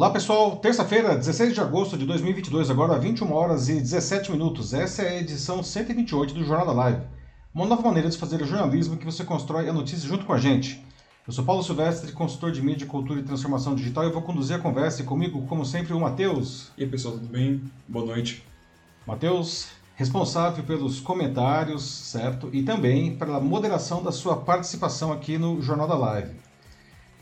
[0.00, 4.72] Olá pessoal, terça-feira, 16 de agosto de 2022, agora 21 horas e 17 minutos.
[4.72, 7.02] Essa é a edição 128 do Jornal da Live.
[7.54, 10.82] Uma nova maneira de fazer jornalismo que você constrói a notícia junto com a gente.
[11.26, 14.58] Eu sou Paulo Silvestre, consultor de mídia, cultura e transformação digital e vou conduzir a
[14.58, 16.70] conversa e comigo, como sempre, o Matheus.
[16.78, 17.62] E aí pessoal, tudo bem?
[17.86, 18.42] Boa noite.
[19.06, 22.48] Matheus, responsável pelos comentários, certo?
[22.54, 26.49] E também pela moderação da sua participação aqui no Jornal da Live.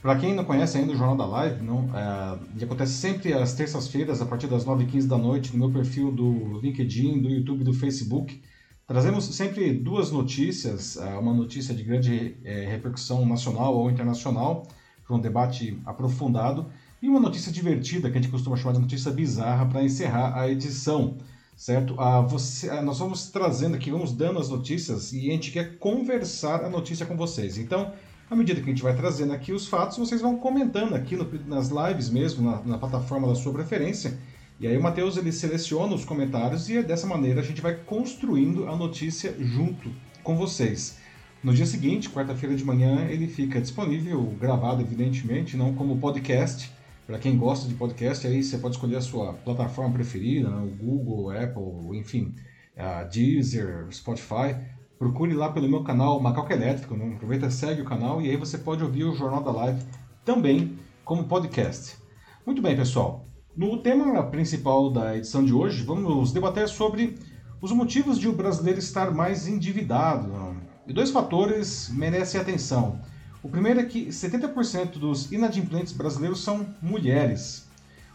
[0.01, 3.55] Para quem não conhece ainda o Jornal da Live, não, é, ele acontece sempre às
[3.55, 7.73] terças-feiras, a partir das 9h15 da noite, no meu perfil do LinkedIn, do YouTube do
[7.73, 8.41] Facebook.
[8.87, 14.67] Trazemos sempre duas notícias, é, uma notícia de grande é, repercussão nacional ou internacional,
[15.05, 16.67] para um debate aprofundado,
[17.03, 20.49] e uma notícia divertida, que a gente costuma chamar de notícia bizarra, para encerrar a
[20.49, 21.19] edição,
[21.57, 21.95] certo?
[21.99, 25.79] Ah, você, ah, nós vamos trazendo aqui, vamos dando as notícias e a gente quer
[25.79, 27.59] conversar a notícia com vocês.
[27.59, 27.93] Então,
[28.31, 31.29] à medida que a gente vai trazendo aqui os fatos, vocês vão comentando aqui no,
[31.47, 34.19] nas lives mesmo, na, na, plataforma da sua preferência.
[34.61, 38.69] E aí o Matheus ele seleciona os comentários e dessa maneira a gente vai construindo
[38.69, 39.91] a notícia junto
[40.23, 40.99] com vocês.
[41.43, 46.71] No dia seguinte, quarta-feira de manhã, ele fica disponível, gravado evidentemente, não como podcast.
[47.07, 50.61] Para quem gosta de podcast, aí você pode escolher a sua plataforma preferida, né?
[50.61, 52.35] o Google, Apple, enfim,
[52.77, 54.57] a Deezer, Spotify
[54.99, 57.13] procure lá pelo meu canal Macaco Elétrico, né?
[57.15, 59.83] aproveita segue o canal e aí você pode ouvir o Jornal da Live
[60.25, 61.97] também como podcast.
[62.45, 63.25] Muito bem, pessoal.
[63.57, 67.17] No tema principal da edição de hoje, vamos debater sobre
[67.61, 70.57] os motivos de o brasileiro estar mais endividado.
[70.87, 73.01] E dois fatores merecem atenção.
[73.43, 77.69] O primeiro é que 70% dos inadimplentes brasileiros são mulheres.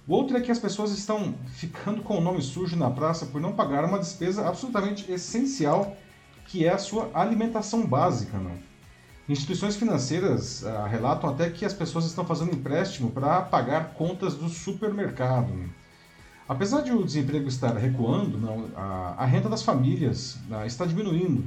[0.05, 3.39] O outro é que as pessoas estão ficando com o nome sujo na praça por
[3.39, 5.95] não pagar uma despesa absolutamente essencial
[6.53, 8.37] que é a sua alimentação básica.
[8.37, 8.55] Né?
[9.27, 14.47] Instituições financeiras ah, relatam até que as pessoas estão fazendo empréstimo para pagar contas do
[14.47, 15.51] supermercado.
[15.51, 15.67] Né?
[16.47, 21.43] Apesar de o desemprego estar recuando, não, a, a, renda das famílias ah, está diminuindo.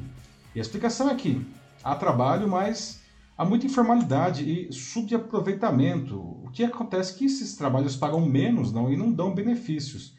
[0.52, 1.46] E a explicação é que
[1.84, 3.00] há trabalho, mas
[3.38, 6.18] há muita informalidade e subaproveitamento.
[6.18, 10.15] O que acontece é que esses trabalhos pagam menos não, e não dão benefícios.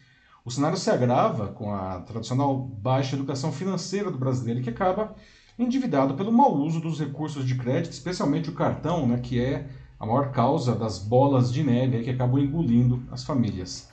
[0.47, 5.13] O cenário se agrava com a tradicional baixa educação financeira do brasileiro, que acaba
[5.59, 9.67] endividado pelo mau uso dos recursos de crédito, especialmente o cartão, né, que é
[9.99, 13.89] a maior causa das bolas de neve que acabam engolindo as famílias.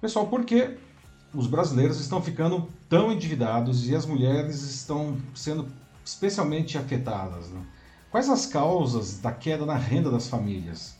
[0.00, 0.74] Pessoal, por que
[1.34, 5.68] os brasileiros estão ficando tão endividados e as mulheres estão sendo
[6.02, 7.50] especialmente afetadas?
[7.50, 7.60] Né?
[8.10, 10.93] Quais as causas da queda na renda das famílias?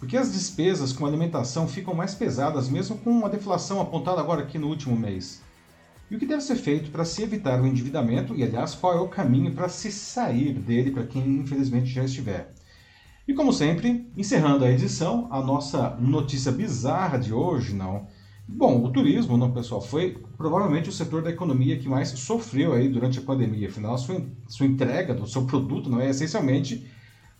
[0.00, 4.58] Porque as despesas com alimentação ficam mais pesadas, mesmo com a deflação apontada agora aqui
[4.58, 5.42] no último mês.
[6.10, 9.00] E o que deve ser feito para se evitar o endividamento e, aliás, qual é
[9.00, 12.50] o caminho para se sair dele para quem infelizmente já estiver.
[13.28, 18.08] E como sempre, encerrando a edição, a nossa notícia bizarra de hoje, não.
[18.48, 22.88] Bom, o turismo, não, pessoal, foi provavelmente o setor da economia que mais sofreu aí
[22.88, 23.68] durante a pandemia.
[23.68, 26.90] Afinal, sua, sua entrega do seu produto não é essencialmente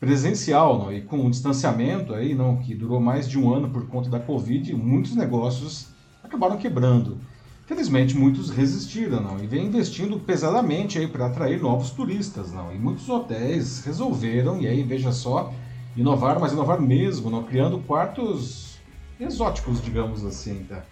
[0.01, 0.93] presencial não?
[0.93, 4.19] e com o distanciamento aí, não, que durou mais de um ano por conta da
[4.19, 5.89] Covid, muitos negócios
[6.25, 7.19] acabaram quebrando.
[7.67, 9.39] Felizmente, muitos resistiram não?
[9.39, 12.51] e vêm investindo pesadamente aí para atrair novos turistas.
[12.51, 12.75] Não?
[12.75, 15.53] E muitos hotéis resolveram, e aí veja só,
[15.95, 17.45] inovar, mas inovar mesmo, não?
[17.45, 18.79] criando quartos
[19.21, 20.65] exóticos, digamos assim.
[20.69, 20.83] Tá?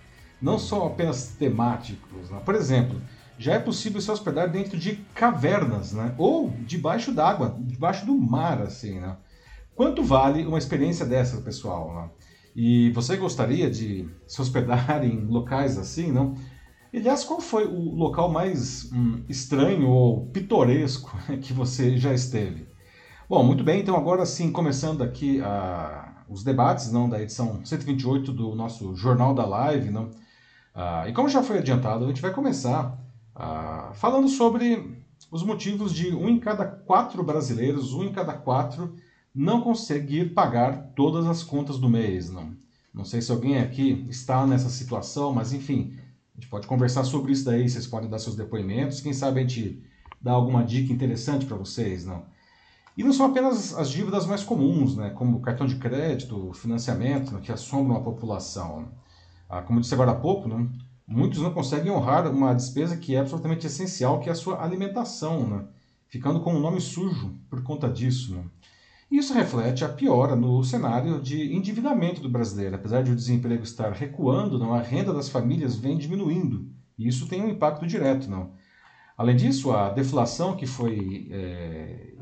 [0.41, 2.31] Não só apenas temáticos.
[2.31, 2.41] Não?
[2.41, 3.01] Por exemplo,
[3.39, 6.15] já é possível se hospedar dentro de cavernas, né?
[6.19, 9.17] Ou debaixo d'água, debaixo do mar, assim, né?
[9.75, 11.95] Quanto vale uma experiência dessa, pessoal?
[11.95, 12.11] Né?
[12.57, 16.35] E você gostaria de se hospedar em locais assim, não?
[16.93, 22.67] Aliás, qual foi o local mais hum, estranho ou pitoresco que você já esteve?
[23.29, 28.33] Bom, muito bem, então agora sim, começando aqui uh, os debates não da edição 128
[28.33, 29.91] do nosso Jornal da Live.
[29.91, 30.05] Não?
[30.05, 32.99] Uh, e como já foi adiantado, a gente vai começar
[33.39, 34.99] ah, falando sobre
[35.31, 38.97] os motivos de um em cada quatro brasileiros, um em cada quatro,
[39.33, 42.29] não conseguir pagar todas as contas do mês.
[42.29, 42.57] Não,
[42.93, 45.95] não sei se alguém aqui está nessa situação, mas enfim,
[46.35, 49.43] a gente pode conversar sobre isso daí, vocês podem dar seus depoimentos, quem sabe a
[49.43, 49.85] gente
[50.21, 52.25] dá alguma dica interessante para vocês, não?
[52.97, 57.41] E não são apenas as dívidas mais comuns, né, como cartão de crédito, financiamento, né,
[57.41, 58.89] que assombram a população.
[59.49, 60.69] Ah, como disse agora há pouco, não,
[61.09, 65.49] muitos não conseguem honrar uma despesa que é absolutamente essencial, que é a sua alimentação,
[65.49, 65.65] né?
[66.07, 68.35] ficando com um nome sujo por conta disso.
[68.35, 68.45] Né?
[69.11, 72.77] Isso reflete a piora no cenário de endividamento do brasileiro.
[72.77, 76.69] Apesar de o desemprego estar recuando, não, a renda das famílias vem diminuindo.
[76.99, 78.29] E isso tem um impacto direto.
[78.31, 78.53] Não.
[79.17, 82.13] Além disso, a deflação que foi é,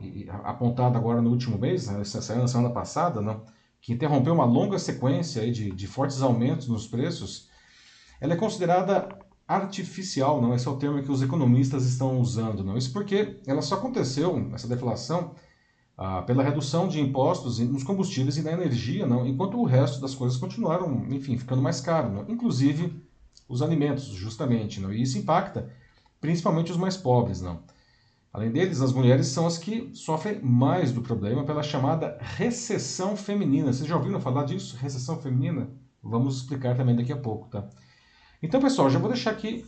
[0.44, 3.42] apontada agora no último mês, né, saiu na semana passada, não,
[3.80, 7.45] que interrompeu uma longa sequência de, de fortes aumentos nos preços,
[8.20, 9.08] ela é considerada
[9.46, 10.54] artificial, não?
[10.54, 12.76] Esse é o termo que os economistas estão usando, não?
[12.76, 15.34] Isso porque ela só aconteceu, essa deflação,
[15.96, 19.26] ah, pela redução de impostos nos combustíveis e na energia, não?
[19.26, 22.24] Enquanto o resto das coisas continuaram, enfim, ficando mais caro, não?
[22.28, 23.02] Inclusive
[23.48, 24.92] os alimentos, justamente, não?
[24.92, 25.70] E isso impacta
[26.20, 27.62] principalmente os mais pobres, não?
[28.32, 33.72] Além deles, as mulheres são as que sofrem mais do problema pela chamada recessão feminina.
[33.72, 34.76] Vocês já ouviram falar disso?
[34.76, 35.70] Recessão feminina?
[36.02, 37.66] Vamos explicar também daqui a pouco, tá?
[38.42, 39.64] Então, pessoal, já vou deixar aqui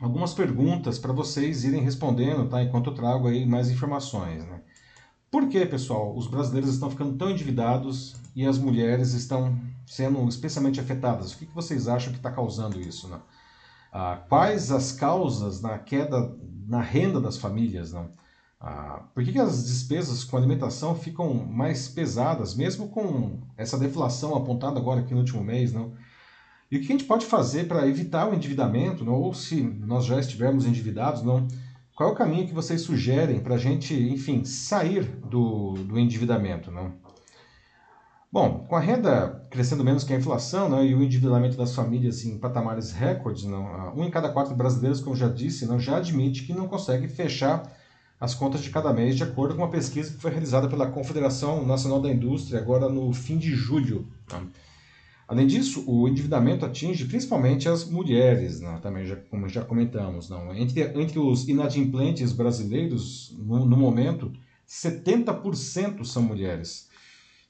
[0.00, 2.62] algumas perguntas para vocês irem respondendo, tá?
[2.62, 4.60] Enquanto eu trago aí mais informações, né?
[5.30, 10.80] Por que, pessoal, os brasileiros estão ficando tão endividados e as mulheres estão sendo especialmente
[10.80, 11.32] afetadas?
[11.32, 13.20] O que, que vocês acham que está causando isso, né?
[13.92, 16.34] Ah, quais as causas na queda
[16.66, 18.10] na renda das famílias, não?
[18.60, 24.34] Ah, por que, que as despesas com alimentação ficam mais pesadas, mesmo com essa deflação
[24.34, 25.92] apontada agora aqui no último mês, não?
[26.70, 29.14] E o que a gente pode fazer para evitar o endividamento, não?
[29.14, 31.46] ou se nós já estivermos endividados, não?
[31.94, 36.70] Qual é o caminho que vocês sugerem para a gente, enfim, sair do, do endividamento,
[36.70, 36.92] não?
[38.30, 42.22] Bom, com a renda crescendo menos que a inflação né, e o endividamento das famílias
[42.24, 46.42] em patamares recordes, não, um em cada quatro brasileiros, como já disse, não, já admite
[46.42, 47.62] que não consegue fechar
[48.20, 51.64] as contas de cada mês, de acordo com uma pesquisa que foi realizada pela Confederação
[51.64, 54.06] Nacional da Indústria, agora no fim de julho.
[54.30, 54.40] Né.
[55.28, 60.28] Além disso, o endividamento atinge principalmente as mulheres, né, também já, como já comentamos.
[60.28, 60.54] Não?
[60.54, 64.32] Entre, entre os inadimplentes brasileiros, no, no momento,
[64.68, 66.88] 70% são mulheres.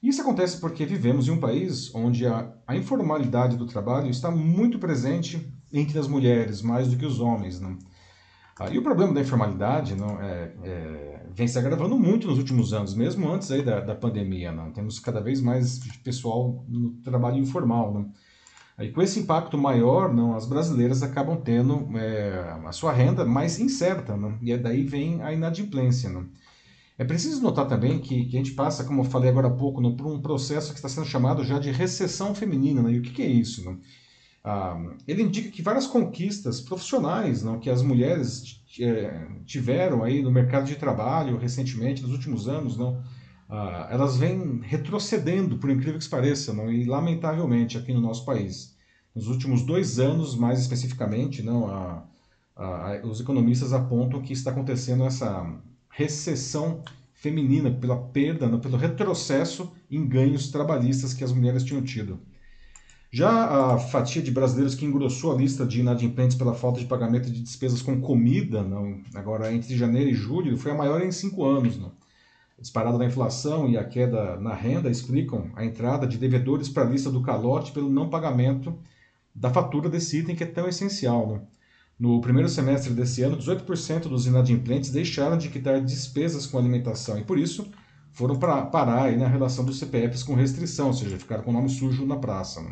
[0.01, 4.77] Isso acontece porque vivemos em um país onde a, a, informalidade do trabalho está muito
[4.77, 7.59] presente entre as mulheres, mais do que os homens.
[7.59, 7.77] Não?
[8.59, 12.73] Ah, e o problema da informalidade não, é, é, vem se agravando muito nos últimos
[12.73, 14.51] anos, mesmo antes aí da, da pandemia.
[14.51, 14.71] Não?
[14.71, 17.93] Temos cada vez mais pessoal no trabalho informal.
[17.93, 18.11] Não?
[18.77, 23.59] Aí, com esse impacto maior, não, as brasileiras acabam tendo é, a sua renda mais
[23.59, 24.37] incerta, não?
[24.41, 26.09] e é daí vem a inadimplência.
[26.09, 26.27] Não?
[26.97, 29.79] É preciso notar também que, que, a gente passa, como eu falei agora há pouco,
[29.79, 32.81] não, por um processo que está sendo chamado já de recessão feminina.
[32.81, 32.89] Não?
[32.89, 33.63] E o que, que é isso?
[33.63, 33.79] Não?
[34.49, 40.31] Ah, ele indica que várias conquistas profissionais não, que as mulheres é, tiveram aí no
[40.31, 43.03] mercado de trabalho recentemente, nos últimos anos, não,
[43.49, 48.73] ah, elas vêm retrocedendo, por incrível que pareça, não, e lamentavelmente aqui no nosso país.
[49.13, 52.07] Nos últimos dois anos, mais especificamente, não, a,
[52.55, 59.73] a, os economistas apontam que está acontecendo essa recessão feminina pela perda, não, pelo retrocesso
[59.91, 62.17] em ganhos trabalhistas que as mulheres tinham tido.
[63.09, 63.29] Já
[63.73, 67.41] a fatia de brasileiros que engrossou a lista de inadimplentes pela falta de pagamento de
[67.41, 71.77] despesas com comida, não, agora entre janeiro e julho, foi a maior em cinco anos.
[71.77, 71.91] Não.
[72.57, 76.83] A disparada da inflação e a queda na renda explicam a entrada de devedores para
[76.83, 78.77] a lista do calote pelo não pagamento
[79.33, 81.27] da fatura desse item que é tão essencial.
[81.27, 81.47] Não.
[81.99, 87.23] No primeiro semestre desse ano, 18% dos inadimplentes deixaram de quitar despesas com alimentação e,
[87.23, 87.71] por isso,
[88.11, 91.53] foram para parar aí na relação dos CPFs com restrição, ou seja, ficaram com o
[91.53, 92.61] nome sujo na praça.
[92.61, 92.71] Né?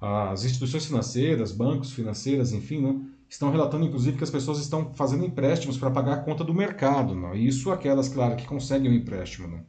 [0.00, 2.98] As instituições financeiras, bancos financeiras, enfim, né,
[3.28, 7.14] estão relatando inclusive que as pessoas estão fazendo empréstimos para pagar a conta do mercado.
[7.14, 7.36] Né?
[7.36, 9.46] Isso aquelas, claro, que conseguem o um empréstimo.
[9.46, 9.62] Né?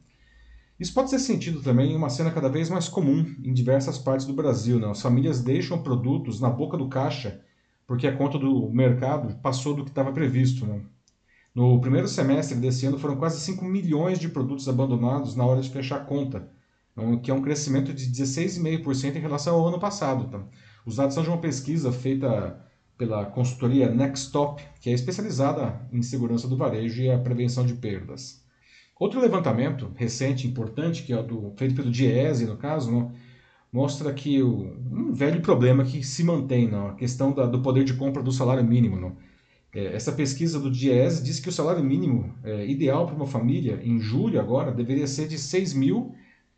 [0.80, 4.24] Isso pode ser sentido também em uma cena cada vez mais comum em diversas partes
[4.24, 4.78] do Brasil.
[4.78, 4.88] Né?
[4.88, 7.40] As famílias deixam produtos na boca do caixa
[7.86, 10.64] porque a conta do mercado passou do que estava previsto.
[10.64, 10.80] Né?
[11.54, 15.68] No primeiro semestre desse ano foram quase 5 milhões de produtos abandonados na hora de
[15.68, 16.48] fechar a conta
[17.22, 20.28] que é um crescimento de 16,5% em relação ao ano passado.
[20.28, 20.44] Tá?
[20.84, 22.60] Os dados são de uma pesquisa feita
[22.98, 28.42] pela consultoria Nextop, que é especializada em segurança do varejo e a prevenção de perdas.
[28.98, 33.10] Outro levantamento recente importante, que é o do, feito pelo Diese, no caso, né,
[33.72, 37.84] mostra que o, um velho problema que se mantém, não, a questão da, do poder
[37.84, 39.00] de compra do salário mínimo.
[39.00, 39.16] Não.
[39.74, 43.80] É, essa pesquisa do Diese diz que o salário mínimo é, ideal para uma família,
[43.82, 46.14] em julho agora, deveria ser de 6 mil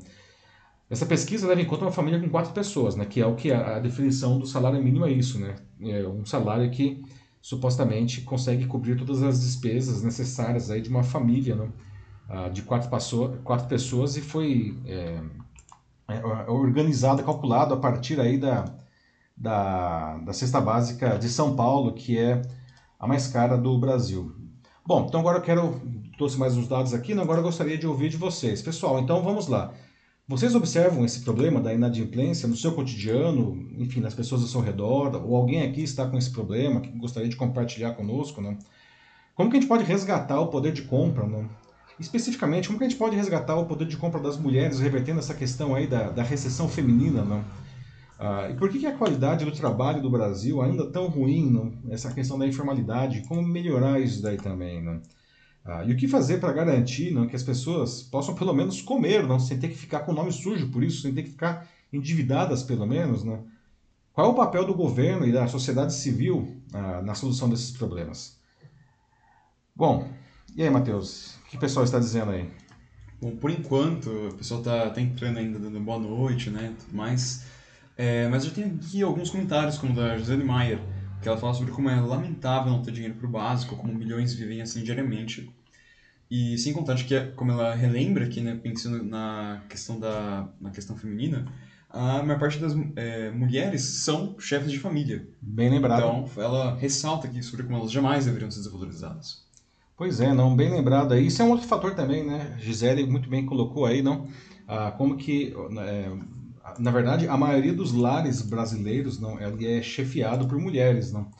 [0.88, 3.04] Essa pesquisa leva em conta uma família com quatro pessoas, né?
[3.04, 5.38] que é o que a, a definição do salário mínimo é isso.
[5.38, 5.54] Né?
[5.82, 7.02] É um salário que
[7.40, 11.68] supostamente consegue cobrir todas as despesas necessárias aí de uma família né?
[12.52, 15.20] de quatro, passou, quatro pessoas e foi é,
[16.08, 18.64] é, organizado, calculado a partir aí da,
[19.36, 22.42] da, da cesta básica de São Paulo, que é
[22.98, 24.34] a mais cara do Brasil.
[24.86, 25.80] Bom, então agora eu quero.
[26.18, 27.22] Trouxe mais uns dados aqui, né?
[27.22, 28.60] agora eu gostaria de ouvir de vocês.
[28.60, 29.72] Pessoal, então vamos lá.
[30.30, 35.20] Vocês observam esse problema da inadimplência no seu cotidiano, enfim, nas pessoas ao seu redor,
[35.26, 38.56] ou alguém aqui está com esse problema que gostaria de compartilhar conosco, né?
[39.34, 41.50] Como que a gente pode resgatar o poder de compra, né?
[41.98, 45.34] Especificamente, como que a gente pode resgatar o poder de compra das mulheres, revertendo essa
[45.34, 47.44] questão aí da, da recessão feminina, né?
[48.16, 51.50] Ah, e por que, que a qualidade do trabalho do Brasil ainda é tão ruim,
[51.50, 51.72] não?
[51.92, 55.02] essa questão da informalidade, como melhorar isso daí também, não?
[55.64, 59.26] Ah, e o que fazer para garantir não, que as pessoas possam pelo menos comer,
[59.26, 61.68] não, sem ter que ficar com o nome sujo por isso, sem ter que ficar
[61.92, 63.44] endividadas pelo menos, não?
[64.12, 68.38] Qual é o papel do governo e da sociedade civil ah, na solução desses problemas?
[69.74, 70.08] Bom,
[70.56, 72.48] e aí, Matheus, o que o pessoal está dizendo aí?
[73.20, 77.44] Bom, por enquanto, o pessoal está tá entrando ainda dando boa noite, né, tudo mais.
[77.96, 80.80] É, mas eu tenho aqui alguns comentários, como da Gisele Maier,
[81.20, 84.34] que ela fala sobre como é lamentável não ter dinheiro para o básico, como milhões
[84.34, 85.50] vivem assim diariamente.
[86.30, 90.70] E sem contar de que, como ela relembra aqui, né, pensando na questão, da, na
[90.70, 91.52] questão feminina,
[91.88, 95.28] a maior parte das é, mulheres são chefes de família.
[95.42, 95.98] Bem lembrado.
[95.98, 99.44] Então, ela ressalta aqui sobre como elas jamais deveriam ser desvalorizadas.
[99.96, 101.26] Pois é, não, bem lembrado aí.
[101.26, 102.56] Isso é um outro fator também, né?
[102.60, 104.28] Gisele muito bem colocou aí, não?
[104.66, 106.12] Ah, como que é,
[106.78, 111.30] na verdade, a maioria dos lares brasileiros não é chefiado por mulheres, não.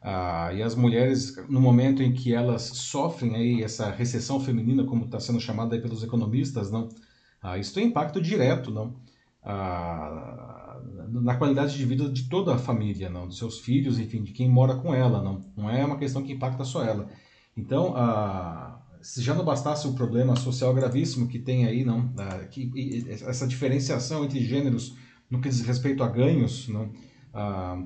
[0.00, 5.04] Ah, e as mulheres, no momento em que elas sofrem aí essa recessão feminina, como
[5.04, 6.88] está sendo chamada aí pelos economistas, não,
[7.42, 8.96] ah, isso tem impacto direto, não,
[9.42, 14.32] ah, na qualidade de vida de toda a família, não, dos seus filhos, enfim, de
[14.32, 15.40] quem mora com ela, não.
[15.56, 17.08] Não é uma questão que impacta só ela.
[17.56, 22.12] Então, a se já não bastasse o problema social gravíssimo que tem aí, não,
[22.50, 24.96] que, essa diferenciação entre gêneros
[25.30, 26.90] no que diz respeito a ganhos, não,
[27.34, 27.82] ah,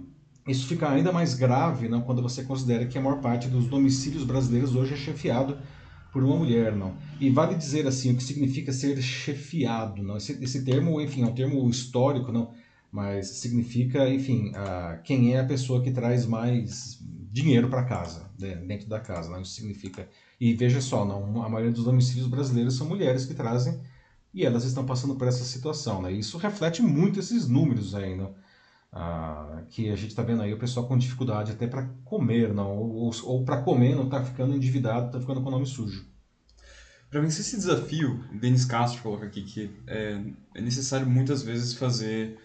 [0.47, 4.25] isso fica ainda mais grave não, quando você considera que a maior parte dos domicílios
[4.25, 5.59] brasileiros hoje é chefiado
[6.12, 6.95] por uma mulher, não.
[7.19, 10.16] E vale dizer assim o que significa ser chefiado, não.
[10.16, 12.52] Esse, esse termo, enfim, é um termo histórico, não,
[12.90, 17.00] mas significa, enfim, ah, quem é a pessoa que traz mais
[17.31, 19.40] dinheiro para casa, né, dentro da casa, não.
[19.40, 20.07] Isso significa
[20.42, 23.80] e veja só, não, a maioria dos domicílios brasileiros são mulheres que trazem
[24.34, 26.02] e elas estão passando por essa situação.
[26.02, 26.11] Né?
[26.11, 28.28] Isso reflete muito esses números né?
[28.92, 32.76] ah, que a gente está vendo aí o pessoal com dificuldade até para comer, não,
[32.76, 36.04] ou, ou, ou para comer não está ficando endividado, está ficando com o nome sujo.
[37.08, 40.20] Para vencer esse desafio, Denis Castro coloca aqui que é,
[40.56, 42.37] é necessário muitas vezes fazer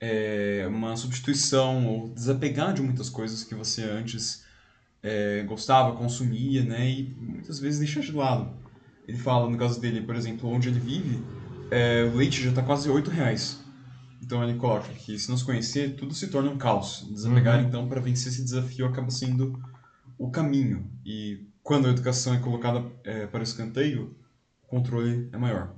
[0.00, 4.44] é, uma substituição ou desapegar de muitas coisas que você antes
[5.06, 6.90] é, gostava, consumia, né?
[6.90, 8.52] E muitas vezes deixa de lado.
[9.06, 11.22] Ele fala, no caso dele, por exemplo, onde ele vive,
[11.70, 13.64] é, o leite já está quase 8 reais.
[14.20, 17.06] Então ele coloca que se não se conhecer, tudo se torna um caos.
[17.08, 17.68] Desapegar, uhum.
[17.68, 19.56] então, para vencer esse desafio acaba sendo
[20.18, 20.90] o caminho.
[21.04, 24.16] E quando a educação é colocada é, para o escanteio,
[24.64, 25.72] o controle é maior.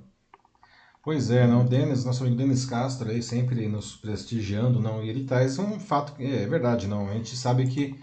[1.04, 5.08] Pois é, não, o Denis, nosso amigo Denis Castro aí sempre nos prestigiando, não, e
[5.08, 7.94] ele traz um fato, é, é verdade, não, a gente sabe que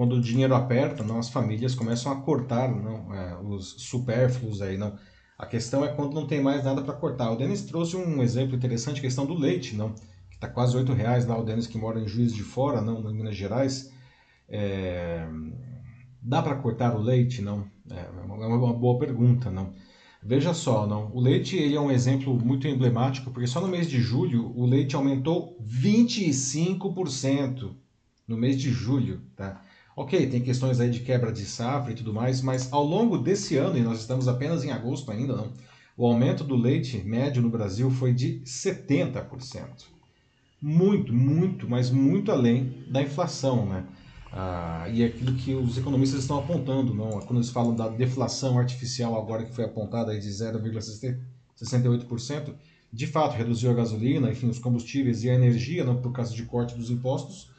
[0.00, 4.78] quando o dinheiro aperta, não, as famílias começam a cortar não, é, os supérfluos aí,
[4.78, 4.96] não.
[5.36, 7.30] A questão é quando não tem mais nada para cortar.
[7.30, 10.94] O Denis trouxe um exemplo interessante, a questão do leite, não, que está quase oito
[10.94, 13.92] reais lá, o Denis que mora em Juiz de Fora, não, em Minas Gerais.
[14.48, 15.28] É...
[16.22, 17.66] Dá para cortar o leite, não?
[17.90, 19.74] É uma, é uma boa pergunta, não.
[20.22, 21.10] Veja só, não.
[21.12, 24.64] O leite ele é um exemplo muito emblemático, porque só no mês de julho o
[24.64, 27.76] leite aumentou 25%
[28.26, 29.62] no mês de julho, tá?
[30.00, 33.58] Ok, tem questões aí de quebra de safra e tudo mais, mas ao longo desse
[33.58, 35.52] ano, e nós estamos apenas em agosto ainda, não,
[35.94, 39.88] o aumento do leite médio no Brasil foi de 70%.
[40.58, 43.84] Muito, muito, mas muito além da inflação, né?
[44.32, 47.20] Ah, e é aquilo que os economistas estão apontando, não?
[47.20, 52.54] quando eles falam da deflação artificial agora que foi apontada aí de 0,68%,
[52.90, 56.42] de fato reduziu a gasolina, enfim, os combustíveis e a energia não, por causa de
[56.44, 57.50] corte dos impostos,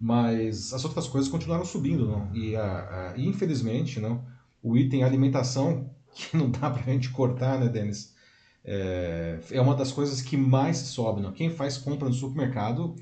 [0.00, 2.34] mas as outras coisas continuaram subindo, não?
[2.34, 4.24] E a, a, infelizmente, não,
[4.62, 8.14] o item alimentação, que não dá para a gente cortar, né, Denis?
[8.64, 11.32] É, é uma das coisas que mais sobe, não?
[11.32, 12.96] Quem faz compra no supermercado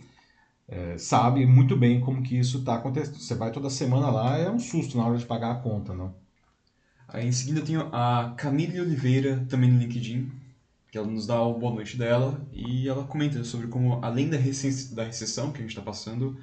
[0.68, 3.18] é, sabe muito bem como que isso está acontecendo.
[3.18, 6.14] Você vai toda semana lá, é um susto na hora de pagar a conta, não?
[7.08, 10.30] Aí em seguida tem a Camille Oliveira, também no LinkedIn,
[10.90, 14.36] que ela nos dá o boa noite dela e ela comenta sobre como, além da,
[14.36, 16.36] recessão que a gente está passando,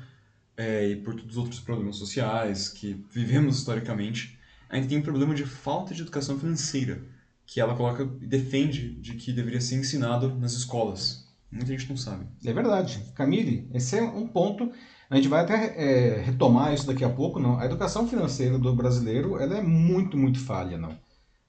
[0.58, 4.38] é, e por todos os outros problemas sociais que vivemos historicamente,
[4.70, 7.04] ainda tem um problema de falta de educação financeira,
[7.46, 11.28] que ela coloca e defende de que deveria ser ensinado nas escolas.
[11.52, 12.26] Muita gente não sabe.
[12.46, 13.04] É verdade.
[13.14, 14.72] Camille, esse é um ponto.
[15.10, 17.60] A gente vai até é, retomar isso daqui a pouco, não.
[17.60, 20.98] A educação financeira do brasileiro ela é muito, muito falha, não.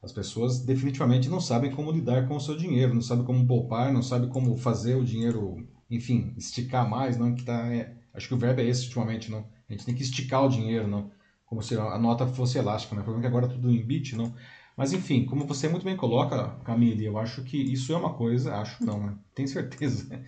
[0.02, 3.92] As pessoas definitivamente não sabem como lidar com o seu dinheiro, não sabem como poupar,
[3.92, 7.32] não sabem como fazer o dinheiro, enfim, esticar mais, não.
[7.36, 9.46] Que tá, é, acho que o verbo é esse ultimamente, não.
[9.68, 11.10] A gente tem que esticar o dinheiro, não.
[11.46, 13.02] Como se a nota fosse elástica, né?
[13.02, 14.34] O problema é que agora é tudo em bit, não.
[14.76, 18.54] Mas enfim, como você muito bem coloca, Camille, eu acho que isso é uma coisa,
[18.56, 19.14] acho não, né?
[19.34, 20.22] tenho certeza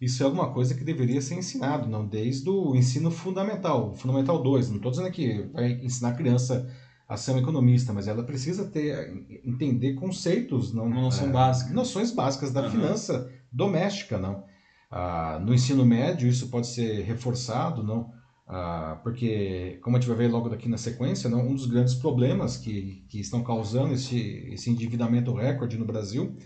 [0.00, 4.68] isso é alguma coisa que deveria ser ensinado, não desde o ensino fundamental, fundamental 2.
[4.68, 6.70] Não estou dizendo que vai ensinar a criança
[7.08, 11.72] a ser um economista, mas ela precisa ter entender conceitos, não uma noção é, básica,
[11.72, 12.70] noções básicas da uhum.
[12.70, 14.44] finança doméstica, não.
[14.90, 18.12] Ah, no ensino médio isso pode ser reforçado, não,
[18.46, 21.94] ah, porque como a gente vai ver logo daqui na sequência, não, um dos grandes
[21.94, 26.36] problemas que, que estão causando esse, esse endividamento recorde no Brasil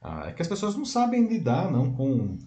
[0.00, 2.38] ah, é que as pessoas não sabem lidar, não, com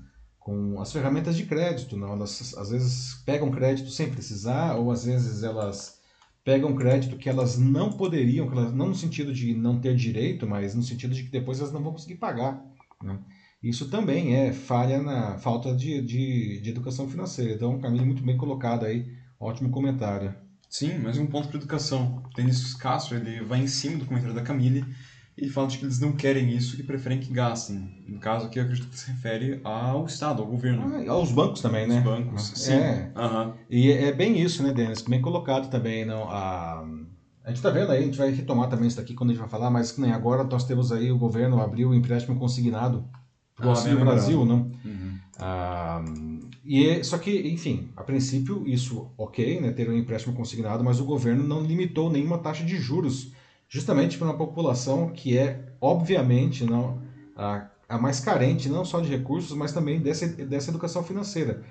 [0.46, 1.98] com as ferramentas de crédito.
[1.98, 2.14] Não?
[2.14, 6.00] Elas às vezes pegam crédito sem precisar, ou às vezes elas
[6.44, 10.76] pegam crédito que elas não poderiam, elas, não no sentido de não ter direito, mas
[10.76, 12.64] no sentido de que depois elas não vão conseguir pagar.
[13.02, 13.20] Né?
[13.62, 17.54] Isso também é falha na falta de, de, de educação financeira.
[17.54, 19.08] Então, um caminho muito bem colocado aí.
[19.40, 20.36] Ótimo comentário.
[20.70, 22.22] Sim, mais um ponto para educação.
[22.36, 24.86] Denis Castro ele vai em cima do comentário da Camille
[25.38, 28.04] e falam de que eles não querem isso e preferem que gastem.
[28.08, 30.96] No caso aqui, eu acredito que se refere ao Estado, ao governo.
[30.96, 31.98] Ah, aos bancos também, né?
[31.98, 32.74] Os bancos, sim.
[32.74, 33.12] É.
[33.16, 33.54] Uhum.
[33.70, 35.02] E é, é bem isso, né, Denis?
[35.02, 36.06] Bem colocado também.
[36.06, 36.86] Não, a,
[37.44, 39.42] a gente está vendo aí, a gente vai retomar também isso daqui quando a gente
[39.42, 43.08] vai falar, mas nem agora nós temos aí, o governo abriu o empréstimo consignado
[43.56, 44.72] para o ah, Brasil, não?
[44.84, 45.18] Uhum.
[45.40, 46.04] Ah,
[46.64, 51.00] e é, só que, enfim, a princípio isso ok, né, ter um empréstimo consignado, mas
[51.00, 53.32] o governo não limitou nenhuma taxa de juros
[53.70, 57.02] justamente para uma população que é, obviamente, não
[57.36, 61.64] a, a mais carente, não só de recursos, mas também dessa, dessa educação financeira.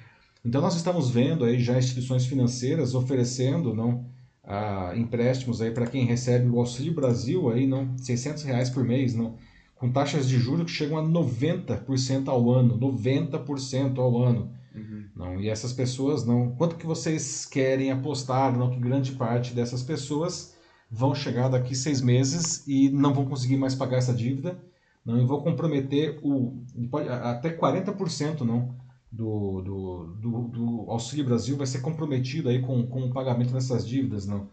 [0.44, 4.04] Então, nós estamos vendo aí já instituições financeiras oferecendo não,
[4.42, 9.14] a, empréstimos aí para quem recebe o Auxílio Brasil, aí, não, 600 reais por mês,
[9.14, 9.36] não,
[9.84, 14.50] com taxas de juros que chegam a 90% ao ano, 90% ao ano.
[14.74, 15.04] Uhum.
[15.14, 19.82] Não, e essas pessoas, não, quanto que vocês querem apostar, não, que grande parte dessas
[19.82, 20.56] pessoas
[20.90, 24.58] vão chegar daqui seis meses e não vão conseguir mais pagar essa dívida,
[25.04, 28.74] não, e vão comprometer o, pode, até 40% não,
[29.12, 33.86] do, do, do, do, Auxílio Brasil vai ser comprometido aí com, com o pagamento dessas
[33.86, 34.26] dívidas.
[34.26, 34.48] Não.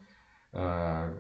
[0.54, 1.14] Ah,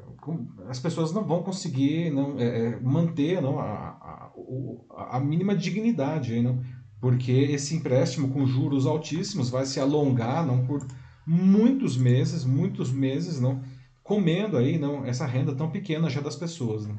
[0.67, 4.31] as pessoas não vão conseguir não, é, é manter não, a,
[4.91, 6.61] a, a mínima dignidade, não,
[6.99, 10.85] porque esse empréstimo com juros altíssimos vai se alongar não, por
[11.25, 13.63] muitos meses, muitos meses, não,
[14.03, 16.85] comendo aí não essa renda tão pequena já das pessoas.
[16.85, 16.97] Né?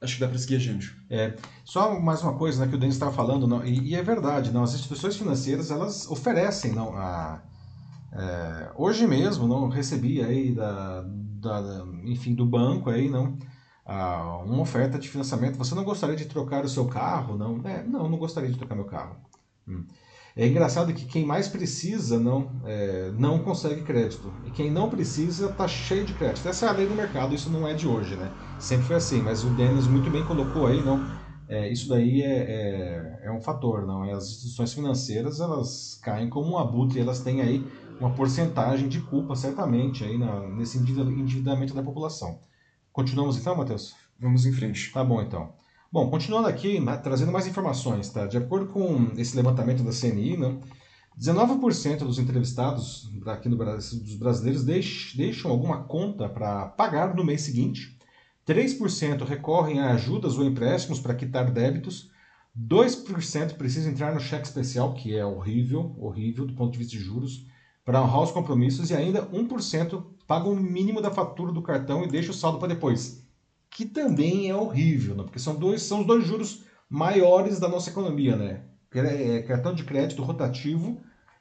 [0.00, 0.96] Acho que dá para seguir gente.
[1.10, 4.02] É, só mais uma coisa né, que o Denis estava falando, não, e, e, é
[4.02, 7.42] verdade, não, as instituições financeiras elas oferecem não, a,
[8.12, 13.36] é, hoje mesmo não recebi aí da, da, da, enfim do banco aí não
[13.88, 15.56] a, uma oferta de financiamento.
[15.56, 17.36] Você não gostaria de trocar o seu carro?
[17.36, 19.16] Não, é, não, não gostaria de trocar meu carro.
[19.66, 19.84] Hum.
[20.36, 24.32] É engraçado que quem mais precisa não, é, não consegue crédito.
[24.46, 26.46] E quem não precisa está cheio de crédito.
[26.46, 28.30] Essa é a lei do mercado, isso não é de hoje, né?
[28.60, 31.04] Sempre foi assim, mas o Denis muito bem colocou aí, não?
[31.48, 34.04] É, isso daí é, é, é, um fator, não?
[34.04, 37.66] As instituições financeiras, elas caem como um abutre, elas têm aí
[38.00, 42.40] uma porcentagem de culpa, certamente, aí na, nesse endividamento da população.
[42.92, 43.94] Continuamos então, Matheus?
[44.18, 44.92] Vamos em frente.
[44.92, 45.52] Tá bom, então.
[45.90, 48.26] Bom, continuando aqui, né, trazendo mais informações, tá?
[48.26, 50.58] De acordo com esse levantamento da CNI, né,
[51.18, 54.64] 19% dos entrevistados aqui no Brasil, dos brasileiros
[55.16, 57.98] deixam alguma conta para pagar no mês seguinte,
[58.46, 62.10] 3% recorrem a ajudas ou empréstimos para quitar débitos,
[62.56, 67.02] 2% precisam entrar no cheque especial, que é horrível, horrível do ponto de vista de
[67.02, 67.46] juros,
[67.88, 72.06] para honrar os compromissos, e ainda 1% pagam o mínimo da fatura do cartão e
[72.06, 73.26] deixam o saldo para depois
[73.70, 75.22] que também é horrível, né?
[75.22, 78.64] porque são, dois, são os dois juros maiores da nossa economia, né?
[78.92, 81.00] É cartão de crédito rotativo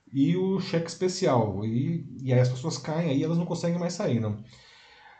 [0.09, 1.65] e o cheque especial.
[1.65, 4.37] E, e aí as pessoas caem aí elas não conseguem mais sair, não.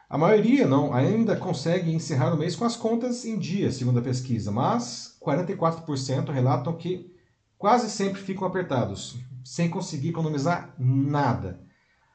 [0.10, 4.02] A maioria não ainda consegue encerrar o mês com as contas em dia, segundo a
[4.02, 7.17] pesquisa, mas 44% relatam que
[7.58, 11.60] quase sempre ficam apertados, sem conseguir economizar nada.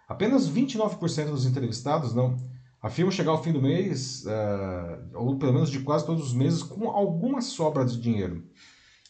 [0.08, 2.36] Apenas 29% dos entrevistados não
[2.82, 6.64] Afirmo chegar ao fim do mês, uh, ou pelo menos de quase todos os meses,
[6.64, 8.44] com alguma sobra de dinheiro.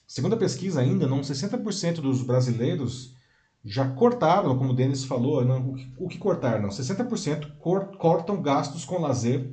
[0.07, 3.17] Segundo a pesquisa, ainda não 60% dos brasileiros
[3.65, 6.69] já cortaram, como o Denis falou, não, o, que, o que cortaram?
[6.69, 9.51] 60% cor, cortam gastos com lazer,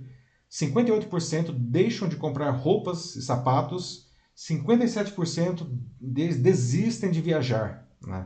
[0.52, 4.09] 58% deixam de comprar roupas e sapatos,
[4.40, 5.68] 57%
[6.00, 7.86] desistem de viajar.
[8.02, 8.26] Né?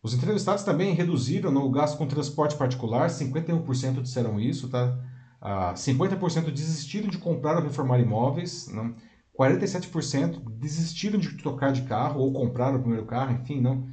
[0.00, 4.96] Os entrevistados também reduziram no gasto com transporte particular, 51% disseram isso, tá?
[5.40, 8.94] Ah, 50% desistiram de comprar ou reformar imóveis, não?
[9.36, 13.84] 47% desistiram de trocar de carro ou comprar o primeiro carro, enfim, não.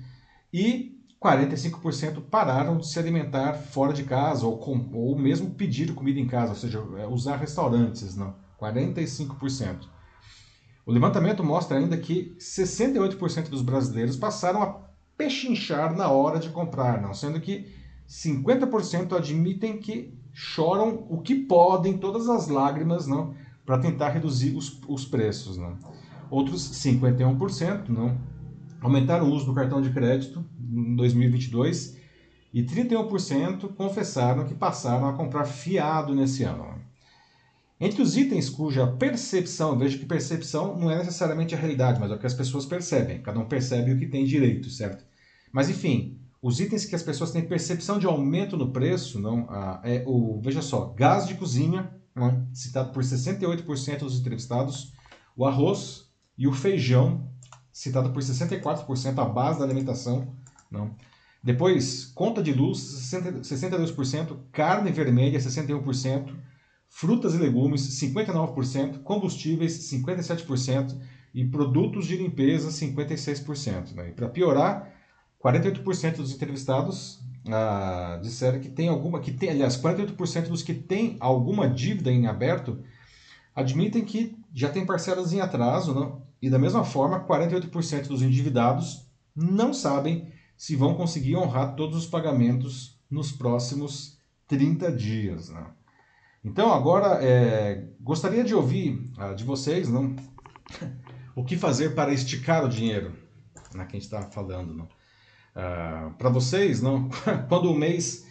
[0.54, 6.19] E 45% pararam de se alimentar fora de casa ou, com, ou mesmo pedir comida
[6.19, 8.36] em casa, ou seja, é, usar restaurantes, não.
[8.62, 9.93] 45%.
[10.86, 14.80] O levantamento mostra ainda que 68% dos brasileiros passaram a
[15.17, 17.67] pechinchar na hora de comprar, não, sendo que
[18.08, 23.34] 50% admitem que choram o que podem, todas as lágrimas, não,
[23.65, 25.78] para tentar reduzir os, os preços, não.
[26.30, 28.17] Outros 51% não
[28.82, 31.98] aumentaram o uso do cartão de crédito em 2022
[32.54, 36.83] e 31% confessaram que passaram a comprar fiado nesse ano.
[37.80, 42.16] Entre os itens cuja percepção, veja que percepção não é necessariamente a realidade, mas é
[42.16, 43.22] o que as pessoas percebem.
[43.22, 45.04] Cada um percebe o que tem direito, certo?
[45.52, 49.82] Mas enfim, os itens que as pessoas têm percepção de aumento no preço, não, ah,
[49.84, 54.94] é o, veja só, gás de cozinha, não, citado por 68% dos entrevistados,
[55.36, 57.30] o arroz e o feijão,
[57.72, 60.36] citado por 64% a base da alimentação,
[60.70, 60.96] não.
[61.44, 66.34] Depois, conta de luz, 62%, carne vermelha, 61%,
[66.93, 70.95] frutas e legumes, 59%, combustíveis, 57%
[71.34, 73.95] e produtos de limpeza, 56%.
[73.95, 74.10] Né?
[74.10, 74.93] E para piorar,
[75.43, 81.17] 48% dos entrevistados ah, disseram que tem alguma, que tem, aliás, 48% dos que têm
[81.19, 82.79] alguma dívida em aberto
[83.56, 86.21] admitem que já tem parcelas em atraso, não?
[86.39, 92.06] e da mesma forma, 48% dos endividados não sabem se vão conseguir honrar todos os
[92.06, 95.49] pagamentos nos próximos 30 dias.
[95.49, 95.65] Né?
[96.43, 100.13] Então, agora, é, gostaria de ouvir ah, de vocês não?
[101.36, 103.13] o que fazer para esticar o dinheiro,
[103.73, 104.73] né, que a gente está falando.
[104.73, 104.88] Não?
[105.56, 107.10] Ah, para vocês, não?
[107.47, 108.27] quando o mês.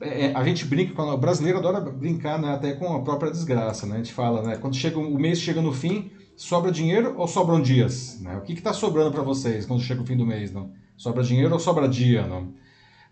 [0.00, 3.86] É, é, a gente brinca, o brasileiro adora brincar né, até com a própria desgraça.
[3.86, 3.94] Né?
[3.94, 7.62] A gente fala, né, quando chega, o mês chega no fim, sobra dinheiro ou sobram
[7.62, 8.18] dias?
[8.20, 8.36] Né?
[8.36, 10.52] O que está sobrando para vocês quando chega o fim do mês?
[10.52, 10.72] Não?
[10.96, 12.26] Sobra dinheiro ou sobra dia?
[12.26, 12.52] Não?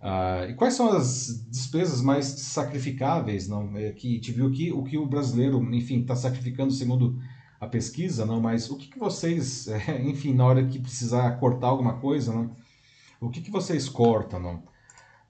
[0.03, 3.77] Ah, e quais são as despesas mais sacrificáveis, não?
[3.77, 7.19] É, que te viu aqui o que o brasileiro, enfim, está sacrificando segundo
[7.61, 8.41] a pesquisa, não?
[8.41, 12.57] Mas o que, que vocês, é, enfim, na hora que precisar cortar alguma coisa, não?
[13.21, 14.63] O que, que vocês cortam, não?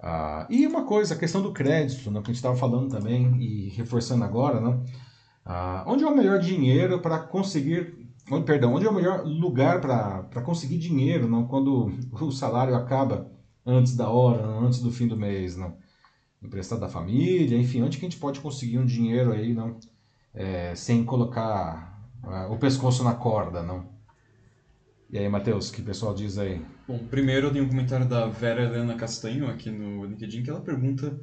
[0.00, 2.22] Ah, e uma coisa, a questão do crédito, não?
[2.22, 4.84] que a gente estava falando também e reforçando agora, não?
[5.44, 8.08] Ah, onde é o melhor dinheiro para conseguir,
[8.46, 11.46] perdão, onde é o melhor lugar para conseguir dinheiro, não?
[11.46, 13.30] Quando o salário acaba
[13.64, 15.76] antes da hora, antes do fim do mês, não.
[16.42, 19.78] Emprestado da família, enfim, onde que a gente pode conseguir um dinheiro aí, não?
[20.34, 23.88] É, sem colocar uh, o pescoço na corda, não?
[25.10, 26.64] E aí, Matheus, que o pessoal diz aí?
[26.86, 30.60] Bom, primeiro eu tenho um comentário da Vera Helena Castanho aqui no LinkedIn, que ela
[30.60, 31.20] pergunta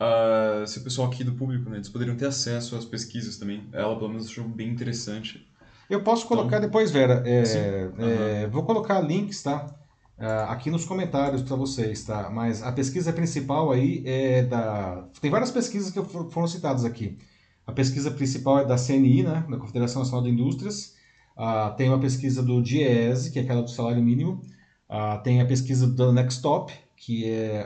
[0.00, 3.68] uh, se o pessoal aqui do público, né, eles poderiam ter acesso às pesquisas também.
[3.72, 5.46] Ela, pelo menos, achou bem interessante.
[5.88, 7.22] Eu posso colocar então, depois, Vera.
[7.24, 8.50] É, uhum.
[8.50, 9.74] Vou colocar links, tá?
[10.18, 12.28] Uh, aqui nos comentários para vocês, tá?
[12.28, 15.08] Mas a pesquisa principal aí é da.
[15.20, 17.16] Tem várias pesquisas que foram citadas aqui.
[17.64, 19.46] A pesquisa principal é da CNI, né?
[19.48, 20.96] Da Confederação Nacional de Indústrias.
[21.36, 24.42] Uh, tem uma pesquisa do DIEESE, que é aquela do salário mínimo.
[24.90, 27.64] Uh, tem a pesquisa do Nextop, que é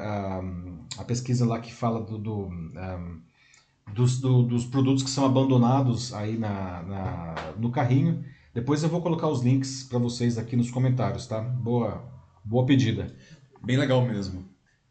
[0.98, 3.22] a pesquisa lá que fala do, do um,
[3.94, 8.22] dos, do, dos produtos que são abandonados aí na, na, no carrinho.
[8.52, 11.40] Depois eu vou colocar os links para vocês aqui nos comentários, tá?
[11.40, 12.11] Boa,
[12.44, 13.14] Boa pedida.
[13.64, 14.44] Bem legal mesmo.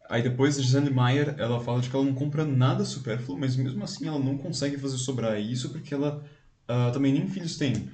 [0.08, 3.56] Aí depois a Gisele Maier, ela fala de que ela não compra nada supérfluo, mas
[3.56, 6.24] mesmo assim ela não consegue fazer sobrar isso porque ela
[6.68, 7.88] uh, também nem filhos tem.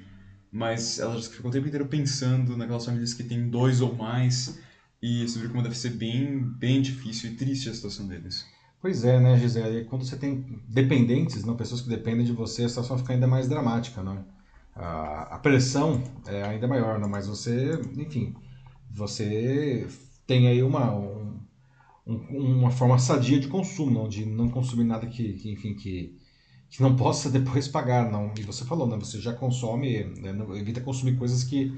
[0.50, 4.58] Mas ela já ficou o tempo inteiro pensando naquelas famílias que têm dois ou mais
[5.02, 8.44] e você vê como deve ser bem, bem difícil e triste a situação deles.
[8.80, 9.84] Pois é, né, Gisele?
[9.84, 13.48] Quando você tem dependentes, não, pessoas que dependem de você, a situação fica ainda mais
[13.48, 14.24] dramática, não?
[14.74, 17.08] A, a pressão é ainda maior, não?
[17.08, 18.34] Mas você, enfim,
[18.90, 19.86] você
[20.26, 21.40] tem aí uma, um,
[22.06, 26.18] uma forma sadia de consumo, não, de não consumir nada que, que enfim, que,
[26.70, 28.32] que não possa depois pagar, não.
[28.38, 31.72] E você falou, né, você já consome, né, evita consumir coisas que,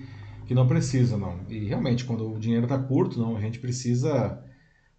[0.46, 1.40] que não precisa, não.
[1.48, 4.42] E realmente, quando o dinheiro está curto, não, a gente precisa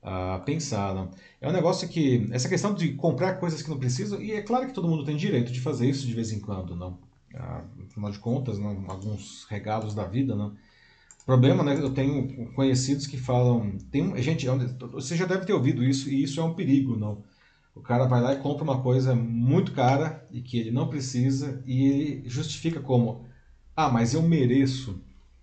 [0.04, 1.12] uh, pensar, não.
[1.40, 4.68] É um negócio que, essa questão de comprar coisas que não precisam, e é claro
[4.68, 7.00] que todo mundo tem direito de fazer isso de vez em quando, não.
[7.34, 10.56] Uh, afinal de contas, não, alguns regalos da vida, não
[11.26, 11.76] problema, né?
[11.76, 14.48] Eu tenho conhecidos que falam, tem gente,
[14.92, 17.24] você já deve ter ouvido isso e isso é um perigo, não?
[17.74, 21.62] O cara vai lá e compra uma coisa muito cara e que ele não precisa
[21.66, 23.26] e ele justifica como,
[23.76, 25.02] ah, mas eu mereço,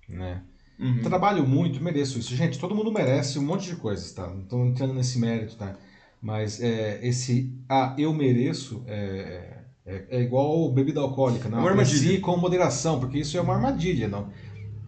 [0.09, 0.43] né?
[0.79, 1.03] Uhum.
[1.03, 2.37] Trabalho muito, mereço isso.
[2.37, 4.29] Gente, todo mundo merece um monte de coisas, tá?
[4.29, 5.75] Não estou entrando nesse mérito, tá?
[6.21, 11.59] Mas é, esse ah, eu mereço é, é, é igual bebida alcoólica, não?
[11.59, 12.21] É uma armadilha.
[12.21, 14.31] com moderação, porque isso é uma armadilha, não?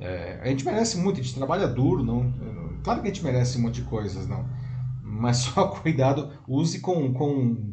[0.00, 2.32] É, a gente merece muito, a gente trabalha duro, não?
[2.82, 4.48] Claro que a gente merece um monte de coisas, não?
[5.02, 7.72] Mas só cuidado, use com, com,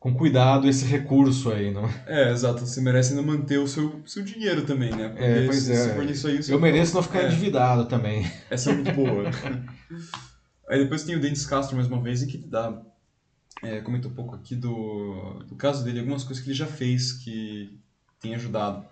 [0.00, 1.88] com cuidado esse recurso aí, não?
[2.06, 2.66] É, exato.
[2.66, 5.08] Você merece ainda manter o seu, seu dinheiro também, né?
[5.08, 5.76] Porque é, pois se, é.
[5.76, 7.26] Se for nisso aí, Eu mereço não ficar é.
[7.26, 8.30] endividado também.
[8.50, 9.30] Essa é muito boa.
[10.68, 12.82] aí depois tem o Denis Castro mais uma vez, em que dá
[13.62, 17.12] é, comentou um pouco aqui do, do caso dele, algumas coisas que ele já fez
[17.12, 17.78] que
[18.20, 18.84] tem ajudado.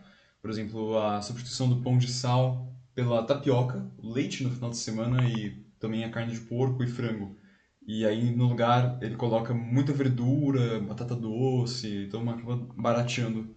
[0.42, 5.24] Por exemplo, a substituição do pão de sal pela tapioca, leite no final de semana
[5.28, 7.37] e também a carne de porco e frango.
[7.87, 13.55] E aí no lugar ele coloca muita verdura, batata doce, então acaba barateando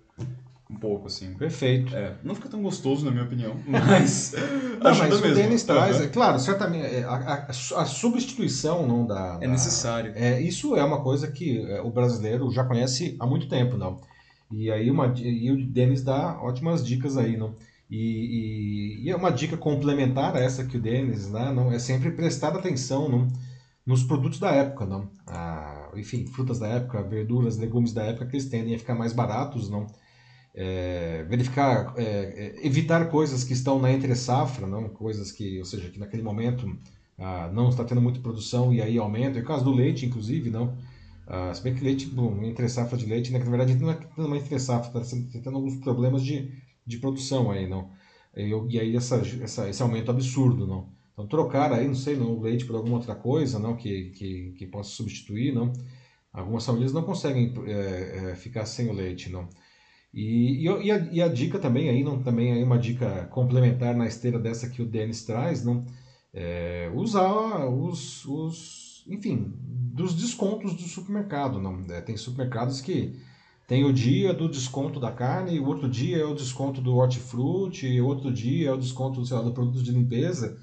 [0.70, 1.34] um pouco, assim.
[1.36, 1.96] Perfeito.
[1.96, 4.34] É, não fica tão gostoso, na minha opinião, mas
[4.80, 5.28] não, ajuda mas mesmo.
[5.28, 9.38] o Denis traz, é claro, certamente, é, a, a, a, substituição não da...
[9.42, 10.12] É necessário.
[10.16, 14.02] É, isso é uma coisa que é, o brasileiro já conhece há muito tempo, não.
[14.56, 17.56] E aí uma, e o Denis dá ótimas dicas aí, não.
[17.90, 21.80] E, e, e, é uma dica complementar a essa que o Denis dá, não, é
[21.80, 23.28] sempre prestar atenção, não,
[23.86, 25.10] nos produtos da época, não.
[25.28, 29.14] Ah, enfim, frutas da época, verduras, legumes da época que eles tendem a ficar mais
[29.14, 29.88] baratos, não
[30.56, 35.66] é, verificar, é, é, evitar coisas que estão na entre safra, não coisas que, ou
[35.66, 36.78] seja, que naquele momento
[37.18, 39.38] ah, não está tendo muita produção e aí aumenta.
[39.38, 40.78] É o caso do leite, inclusive, não.
[41.28, 43.90] Ah, se bem que leite, bom, entre safra de leite, né, que na verdade não
[43.92, 46.52] é uma entre safra, está tendo alguns problemas de,
[46.86, 47.90] de produção aí, não.
[48.36, 50.90] E, e aí essa, essa, esse aumento absurdo, não.
[51.14, 54.52] Então trocar aí, não sei, não, o leite por alguma outra coisa, não, que, que,
[54.58, 55.72] que possa substituir, não.
[56.32, 59.48] Algumas famílias não conseguem é, é, ficar sem o leite, não.
[60.14, 64.08] E, e, a, e, a, dica também, aí, não, também aí uma dica complementar na
[64.08, 65.86] esteira dessa que o Denis traz, não,
[66.34, 69.54] é usar os, os, enfim,
[69.96, 71.62] dos descontos do supermercado.
[71.62, 73.18] Não, é, tem supermercados que
[73.66, 78.02] tem o dia do desconto da carne, o outro dia é o desconto do hortifruti,
[78.02, 80.58] outro dia é o desconto sei lá, do produto de limpeza.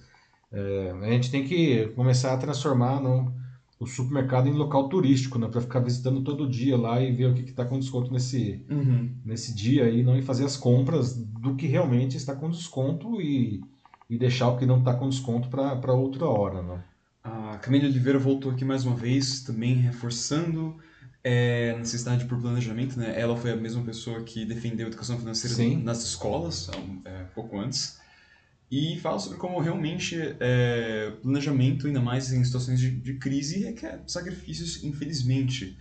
[0.53, 3.33] É, a gente tem que começar a transformar não,
[3.81, 5.49] o supermercado em local turístico, né?
[5.49, 9.11] Para ficar visitando todo dia lá e ver o que está com desconto nesse, uhum.
[9.25, 13.65] nesse dia e não ir fazer as compras do que realmente está com desconto e,
[14.11, 16.85] e deixar o que não está com desconto para outra hora, né?
[17.23, 20.77] A Camila Oliveira voltou aqui mais uma vez, também reforçando
[21.23, 23.19] é, necessidade por planejamento, né?
[23.19, 25.83] Ela foi a mesma pessoa que defendeu a educação financeira Sim.
[25.83, 26.69] nas escolas,
[27.05, 28.03] é, pouco antes
[28.73, 34.01] e fala sobre como realmente é, planejamento, ainda mais em situações de, de crise, requer
[34.07, 35.77] sacrifícios, infelizmente.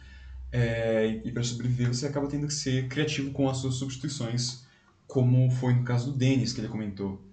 [0.51, 4.65] É, e para sobreviver você acaba tendo que ser criativo com as suas substituições,
[5.07, 7.23] como foi no caso do Denis, que ele comentou.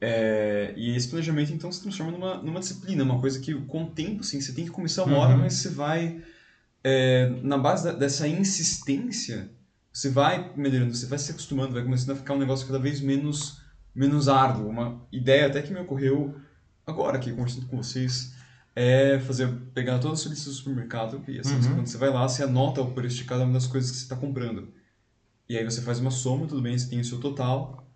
[0.00, 3.90] É, e esse planejamento então se transforma numa, numa disciplina, uma coisa que com o
[3.90, 5.40] tempo assim, você tem que começar uma hora, uhum.
[5.40, 6.22] mas você vai,
[6.82, 9.50] é, na base da, dessa insistência,
[9.92, 13.00] você vai melhorando, você vai se acostumando, vai começando a ficar um negócio cada vez
[13.00, 13.60] menos
[13.94, 14.68] menos árduo.
[14.68, 16.34] Uma ideia até que me ocorreu
[16.86, 18.34] agora aqui, conversando com vocês,
[18.74, 21.74] é fazer, pegar toda a sua lista do supermercado e assim, uhum.
[21.74, 24.04] quando você vai lá, você anota o preço de cada uma das coisas que você
[24.04, 24.72] está comprando.
[25.48, 27.89] E aí você faz uma soma, tudo bem, você tem o seu total.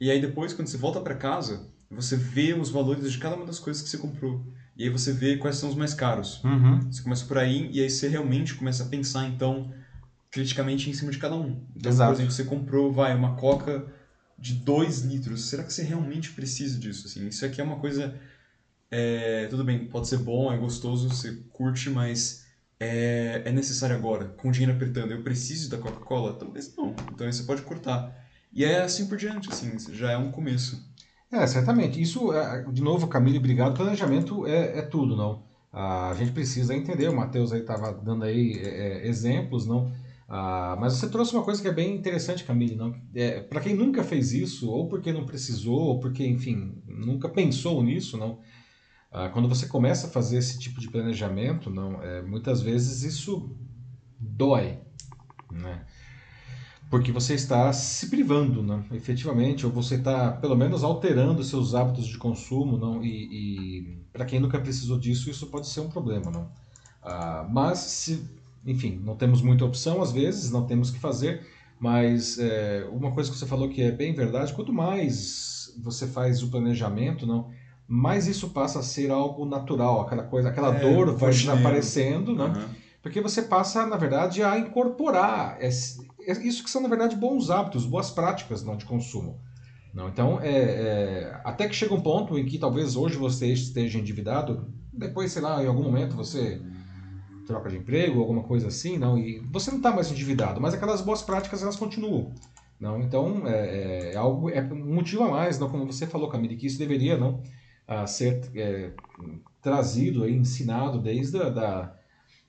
[0.00, 3.46] E aí depois, quando você volta para casa, você vê os valores de cada uma
[3.46, 4.44] das coisas que você comprou.
[4.76, 6.42] E aí você vê quais são os mais caros.
[6.44, 6.80] Uhum.
[6.90, 9.72] Você começa por aí e aí você realmente começa a pensar, então,
[10.30, 11.60] criticamente em cima de cada um.
[11.74, 12.10] Então, Exato.
[12.10, 13.86] por exemplo, você comprou, vai, uma coca
[14.38, 15.48] de 2 litros.
[15.48, 17.06] Será que você realmente precisa disso?
[17.08, 18.14] Assim, isso aqui é uma coisa.
[18.90, 22.44] É, tudo bem, pode ser bom, é gostoso, você curte, mas
[22.80, 25.10] é, é necessário agora, com o dinheiro apertando.
[25.10, 26.34] Eu preciso da Coca-Cola?
[26.34, 26.94] Talvez não.
[27.12, 28.27] Então aí você pode cortar.
[28.52, 30.86] E é assim por diante, assim, já é um começo.
[31.30, 32.00] É, certamente.
[32.00, 33.76] Isso, é, de novo, Camille, obrigado.
[33.76, 35.46] Planejamento é, é tudo, não?
[35.72, 39.92] A gente precisa entender, o Matheus aí estava dando aí é, é, exemplos, não?
[40.26, 42.74] Ah, mas você trouxe uma coisa que é bem interessante, Camille.
[42.74, 42.94] Não?
[43.14, 47.82] É, Para quem nunca fez isso, ou porque não precisou, ou porque, enfim, nunca pensou
[47.82, 48.40] nisso, não.
[49.12, 53.56] Ah, quando você começa a fazer esse tipo de planejamento, não, é, muitas vezes isso
[54.18, 54.78] dói,
[55.50, 55.86] né?
[56.90, 62.06] Porque você está se privando, não, efetivamente, ou você está pelo menos alterando seus hábitos
[62.06, 63.04] de consumo, não.
[63.04, 66.50] E, e para quem nunca precisou disso, isso pode ser um problema, não.
[67.02, 71.46] Ah, mas se enfim, não temos muita opção às vezes, não temos que fazer,
[71.80, 76.42] mas é, uma coisa que você falou que é bem verdade, quanto mais você faz
[76.42, 77.50] o planejamento, não,
[77.86, 82.44] mais isso passa a ser algo natural, aquela coisa, aquela é, dor vai desaparecendo, né?
[82.44, 82.77] Uhum.
[83.08, 86.06] Porque você passa, na verdade, a incorporar esse,
[86.42, 89.40] isso que são, na verdade, bons hábitos, boas práticas não, de consumo.
[89.94, 93.98] Não, então, é, é, até que chega um ponto em que talvez hoje você esteja
[93.98, 96.60] endividado, depois, sei lá, em algum momento você
[97.46, 101.00] troca de emprego, alguma coisa assim, não, e você não está mais endividado, mas aquelas
[101.00, 102.34] boas práticas elas continuam.
[102.78, 106.28] Não, então é, é, é algo é um motivo a mais, não como você falou,
[106.28, 107.40] Camille, que isso deveria não
[107.86, 108.90] a ser é,
[109.62, 111.97] trazido, aí, ensinado desde a, da,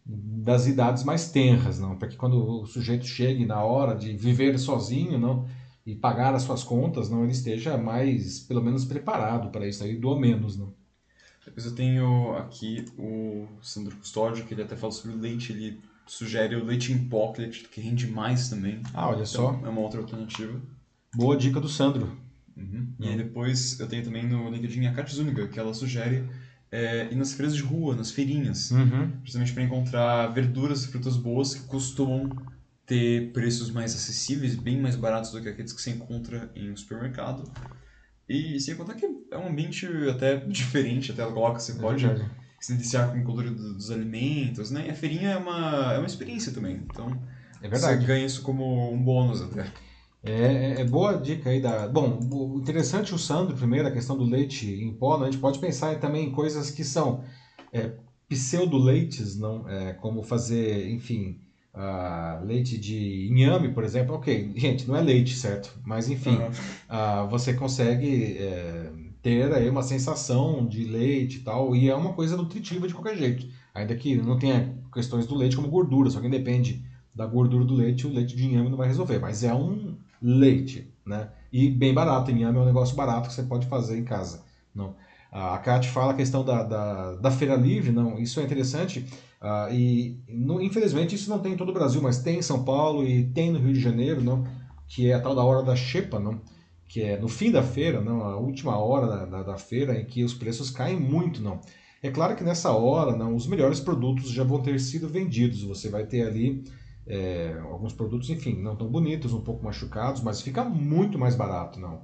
[0.10, 4.58] das idades mais tenras, não, para que quando o sujeito chegue na hora de viver
[4.58, 5.48] sozinho, não,
[5.86, 9.96] e pagar as suas contas, não, ele esteja mais, pelo menos preparado para isso aí,
[9.96, 10.74] do menos, não.
[11.46, 15.80] Depois eu tenho aqui o Sandro Custódio, que ele até fala sobre o leite, ele
[16.06, 18.82] sugere o leite em pó, que, que rende mais também.
[18.94, 19.60] Ah, olha então, só.
[19.64, 20.60] É uma outra alternativa.
[21.16, 22.18] Boa dica do Sandro.
[22.56, 22.88] Uhum.
[23.00, 26.24] E aí depois eu tenho também no LinkedIn a Kátia Zúñiga, que ela sugere
[26.72, 29.12] é, ir nas feiras de rua, nas feirinhas, uhum.
[29.24, 32.30] justamente para encontrar verduras e frutas boas que costumam
[32.86, 36.76] ter preços mais acessíveis, bem mais baratos do que aqueles que se encontra em um
[36.76, 37.44] supermercado.
[38.28, 42.06] E sem contar que é um ambiente até diferente, até ela coloca, você é pode
[42.06, 42.30] verdade.
[42.60, 44.86] se iniciar com o colorido dos alimentos, né?
[44.88, 47.08] E a feirinha é uma, é uma experiência também, então
[47.62, 48.02] é verdade.
[48.02, 49.72] você ganha isso como um bônus até.
[50.24, 51.88] É, é, é boa dica aí da.
[51.88, 55.28] Bom, o interessante o Sandro, primeiro, a questão do leite em pó, né?
[55.28, 57.24] a gente pode pensar também em coisas que são
[57.72, 57.94] é,
[58.28, 59.68] pseudo-leites, não?
[59.68, 61.40] É, como fazer, enfim,
[61.74, 65.80] uh, leite de inhame, por exemplo, ok, gente, não é leite, certo?
[65.86, 66.48] Mas enfim, uhum.
[66.48, 72.14] uh, você consegue é, ter aí uma sensação de leite e tal, e é uma
[72.14, 73.48] coisa nutritiva de qualquer jeito.
[73.74, 76.84] Ainda que não tenha questões do leite como gordura, só que depende
[77.16, 80.94] da gordura do leite, o leite de inhame não vai resolver, mas é um leite,
[81.06, 81.30] né?
[81.52, 84.96] E bem barato, inhame é um negócio barato que você pode fazer em casa, não?
[85.32, 89.06] A Kat fala a questão da, da, da feira livre, não, isso é interessante,
[89.42, 92.66] Uh, e no, infelizmente isso não tem em todo o Brasil, mas tem em São
[92.66, 94.46] Paulo e tem no Rio de Janeiro, não?
[94.86, 96.42] que é a tal da hora da xepa, não?
[96.88, 98.22] que é no fim da feira, não?
[98.24, 101.42] a última hora da, da, da, feira em que os preços caem muito.
[101.42, 101.62] não.
[102.04, 105.90] É claro que nessa hora não, os melhores produtos já vão ter sido vendidos, você
[105.90, 106.64] vai ter ali
[107.10, 111.80] é, alguns produtos, enfim, não tão bonitos, um pouco machucados, mas fica muito mais barato.
[111.80, 112.02] não.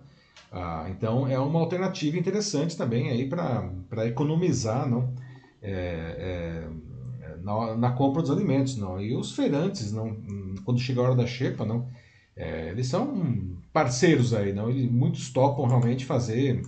[0.52, 5.14] Ah, então é uma alternativa interessante também aí para economizar não?
[5.62, 6.64] É,
[7.28, 9.00] é, na, na, compra dos alimentos, não.
[9.02, 10.16] E os feirantes, não,
[10.64, 11.88] quando chega a hora da xepa, não,
[12.36, 14.70] é, eles são parceiros aí, não.
[14.70, 16.62] Eles, muitos topam realmente fazer,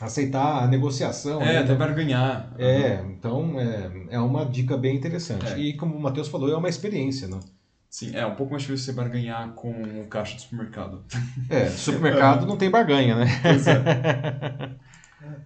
[0.00, 1.40] aceitar a negociação.
[1.42, 2.54] É, né, até para ganhar.
[2.58, 5.52] É, então é, é uma dica bem interessante.
[5.52, 5.58] É.
[5.58, 7.40] E como o Matheus falou, é uma experiência, não.
[7.96, 11.02] Sim, é um pouco mais difícil você barganhar com o caixa do supermercado.
[11.48, 13.24] É, supermercado não tem barganha, né?
[13.40, 13.78] Pois é.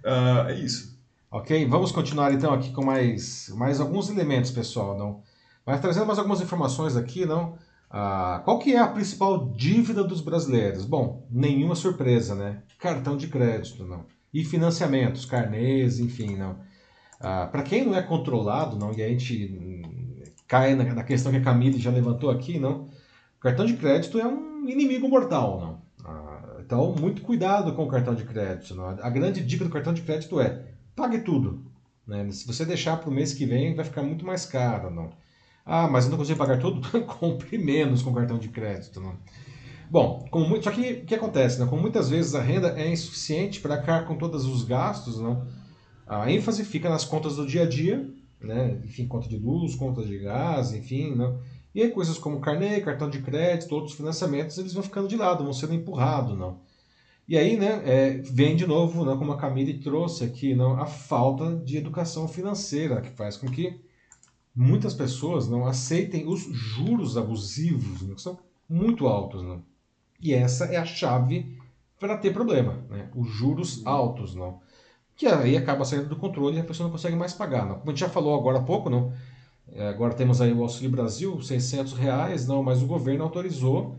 [0.03, 0.99] Uh, é isso.
[1.31, 1.65] Ok?
[1.69, 4.99] Vamos continuar então aqui com mais, mais alguns elementos, pessoal.
[4.99, 5.23] Não?
[5.65, 7.57] Mas trazendo mais algumas informações aqui, não?
[7.89, 10.85] Ah, qual que é a principal dívida dos brasileiros?
[10.85, 12.65] Bom, nenhuma surpresa, né?
[12.81, 14.07] Cartão de crédito, não.
[14.35, 16.59] E financiamentos, carnês, enfim, não.
[17.21, 19.90] Ah, Para quem não é controlado, não, e a gente
[20.51, 22.89] cai na, na, questão que a Camille já levantou aqui, não.
[23.39, 25.83] Cartão de crédito é um inimigo mortal, não.
[26.05, 28.75] Ah, então, muito cuidado com o cartão de crédito.
[28.75, 28.89] Não?
[28.89, 30.65] A grande dica do cartão de crédito é
[30.97, 31.65] pague tudo.
[32.05, 32.29] Né?
[32.33, 34.91] Se você deixar para o mês que vem, vai ficar muito mais caro.
[34.91, 35.11] Não?
[35.65, 36.81] Ah, mas eu não consigo pagar tudo?
[37.07, 39.01] Compre menos com cartão de crédito.
[39.01, 39.17] Não?
[39.89, 41.61] Bom, muito, só que o que acontece?
[41.61, 41.67] Né?
[41.67, 45.47] Como muitas vezes a renda é insuficiente para arcar com todos os gastos, não?
[46.09, 48.05] a ênfase fica nas contas do dia a dia,
[48.41, 48.81] né?
[48.85, 51.15] enfim, conta de luz, conta de gás, enfim.
[51.15, 51.41] Não?
[51.75, 55.45] E aí coisas como carnê, cartão de crédito, outros financiamentos, eles vão ficando de lado,
[55.45, 56.37] vão sendo empurrados.
[56.39, 56.61] Não?
[57.29, 60.87] E aí, né, é, vem de novo, né, como a Camille trouxe aqui, não, a
[60.87, 63.81] falta de educação financeira, que faz com que
[64.53, 68.37] muitas pessoas não aceitem os juros abusivos, né, que são
[68.69, 69.43] muito altos.
[69.43, 69.63] Não?
[70.21, 71.57] E essa é a chave
[72.01, 73.11] para ter problema, né?
[73.15, 74.35] os juros altos.
[74.35, 74.61] Não?
[75.21, 77.67] Que aí acaba saindo do controle e a pessoa não consegue mais pagar.
[77.67, 77.75] Não?
[77.75, 79.13] Como a gente já falou agora há pouco, não?
[79.71, 83.99] É, agora temos aí o Auxílio Brasil, 600 reais, não, mas o governo autorizou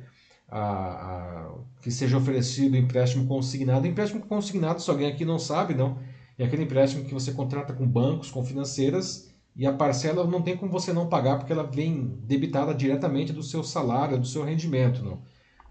[0.50, 3.86] a, a, que seja oferecido empréstimo consignado.
[3.86, 6.00] Empréstimo consignado, se alguém aqui não sabe, não,
[6.40, 10.58] é aquele empréstimo que você contrata com bancos, com financeiras, e a parcela não tem
[10.58, 15.04] como você não pagar porque ela vem debitada diretamente do seu salário, do seu rendimento.
[15.04, 15.22] Não.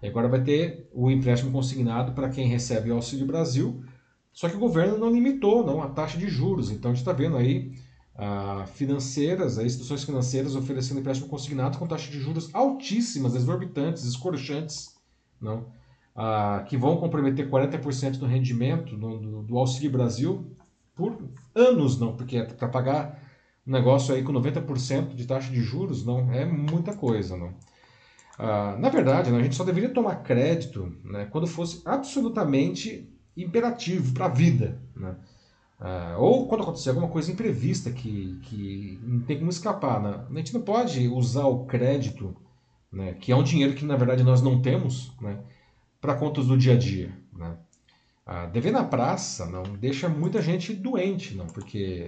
[0.01, 3.83] E agora vai ter o empréstimo consignado para quem recebe o Auxílio Brasil,
[4.33, 6.71] só que o governo não limitou não, a taxa de juros.
[6.71, 7.73] Então a gente está vendo aí
[8.15, 14.95] ah, financeiras, as instituições financeiras oferecendo empréstimo consignado com taxas de juros altíssimas, exorbitantes, escorchantes,
[15.39, 15.65] não?
[16.15, 20.55] Ah, que vão comprometer 40% do rendimento do, do, do, Auxílio Brasil
[20.93, 21.17] por
[21.55, 23.19] anos, não, porque é para pagar
[23.65, 27.53] um negócio aí com 90% de taxa de juros, não, é muita coisa, não.
[28.37, 34.13] Ah, na verdade, né, a gente só deveria tomar crédito né, quando fosse absolutamente imperativo
[34.13, 34.79] para a vida.
[34.95, 35.15] Né?
[35.79, 40.01] Ah, ou quando acontecer alguma coisa imprevista que, que não tem como escapar.
[40.01, 40.25] Né?
[40.29, 42.35] A gente não pode usar o crédito,
[42.91, 45.39] né, que é um dinheiro que na verdade nós não temos, né,
[45.99, 47.17] para contas do dia a dia.
[47.33, 47.57] Né?
[48.25, 52.07] Ah, dever na praça não deixa muita gente doente, não, porque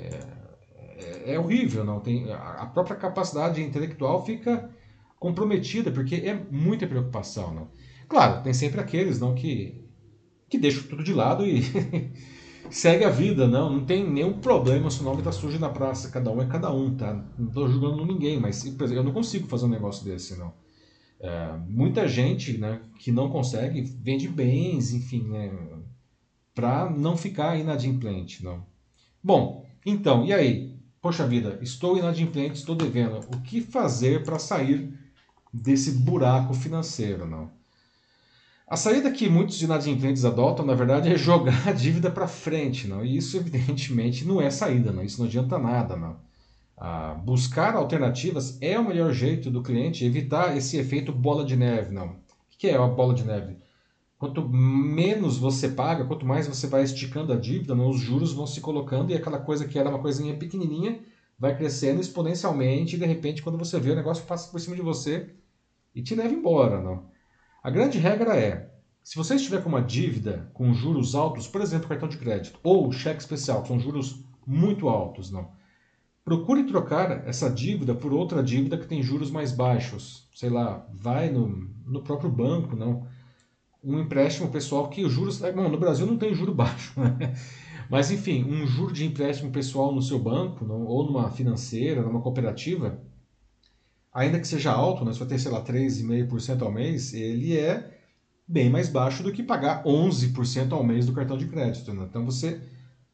[0.97, 4.69] é, é horrível, não tem a própria capacidade intelectual fica
[5.19, 7.53] comprometida, porque é muita preocupação.
[7.53, 7.67] Não?
[8.07, 9.82] Claro, tem sempre aqueles não que,
[10.53, 11.63] que deixam tudo de lado e
[12.69, 16.11] segue a vida, não, não tem nenhum problema se o nome está sujo na praça,
[16.11, 17.11] cada um é cada um, tá?
[17.39, 20.53] Não estou julgando ninguém, mas eu não consigo fazer um negócio desse, não.
[21.19, 25.51] É, muita gente né, que não consegue vende bens, enfim, né,
[26.53, 28.63] para não ficar inadimplente, não.
[29.23, 30.77] Bom, então, e aí?
[31.01, 33.21] Poxa vida, estou inadimplente, estou devendo.
[33.35, 34.93] O que fazer para sair
[35.51, 37.62] desse buraco financeiro, não.
[38.73, 43.05] A saída que muitos inadimplentes adotam, na verdade, é jogar a dívida para frente, não.
[43.05, 45.03] E isso, evidentemente, não é saída, não.
[45.03, 46.17] Isso não adianta nada, não.
[46.75, 51.93] Ah, buscar alternativas é o melhor jeito do cliente evitar esse efeito bola de neve,
[51.93, 52.13] não.
[52.13, 52.17] O
[52.57, 53.57] que é a bola de neve?
[54.17, 58.47] Quanto menos você paga, quanto mais você vai esticando a dívida, não, os juros vão
[58.47, 60.99] se colocando e aquela coisa que era uma coisinha pequenininha
[61.37, 64.81] vai crescendo exponencialmente e de repente quando você vê o negócio passa por cima de
[64.81, 65.29] você
[65.93, 66.81] e te leva embora.
[66.81, 67.12] Não?
[67.63, 68.69] A grande regra é,
[69.01, 72.91] se você estiver com uma dívida com juros altos, por exemplo, cartão de crédito ou
[72.91, 75.49] cheque especial, que são juros muito altos, não.
[76.25, 80.27] Procure trocar essa dívida por outra dívida que tem juros mais baixos.
[80.35, 81.47] Sei lá, vai no,
[81.85, 83.07] no próprio banco, não.
[83.81, 85.39] Um empréstimo pessoal que os juros.
[85.39, 87.33] Bom, no Brasil não tem juro baixo, né?
[87.89, 92.21] Mas enfim, um juro de empréstimo pessoal no seu banco, não, ou numa financeira, numa
[92.21, 93.01] cooperativa,
[94.13, 97.99] ainda que seja alto, né, você vai ter, sei lá, 3,5% ao mês, ele é
[98.47, 101.93] bem mais baixo do que pagar 11% ao mês do cartão de crédito.
[101.93, 102.05] Né?
[102.09, 102.61] Então você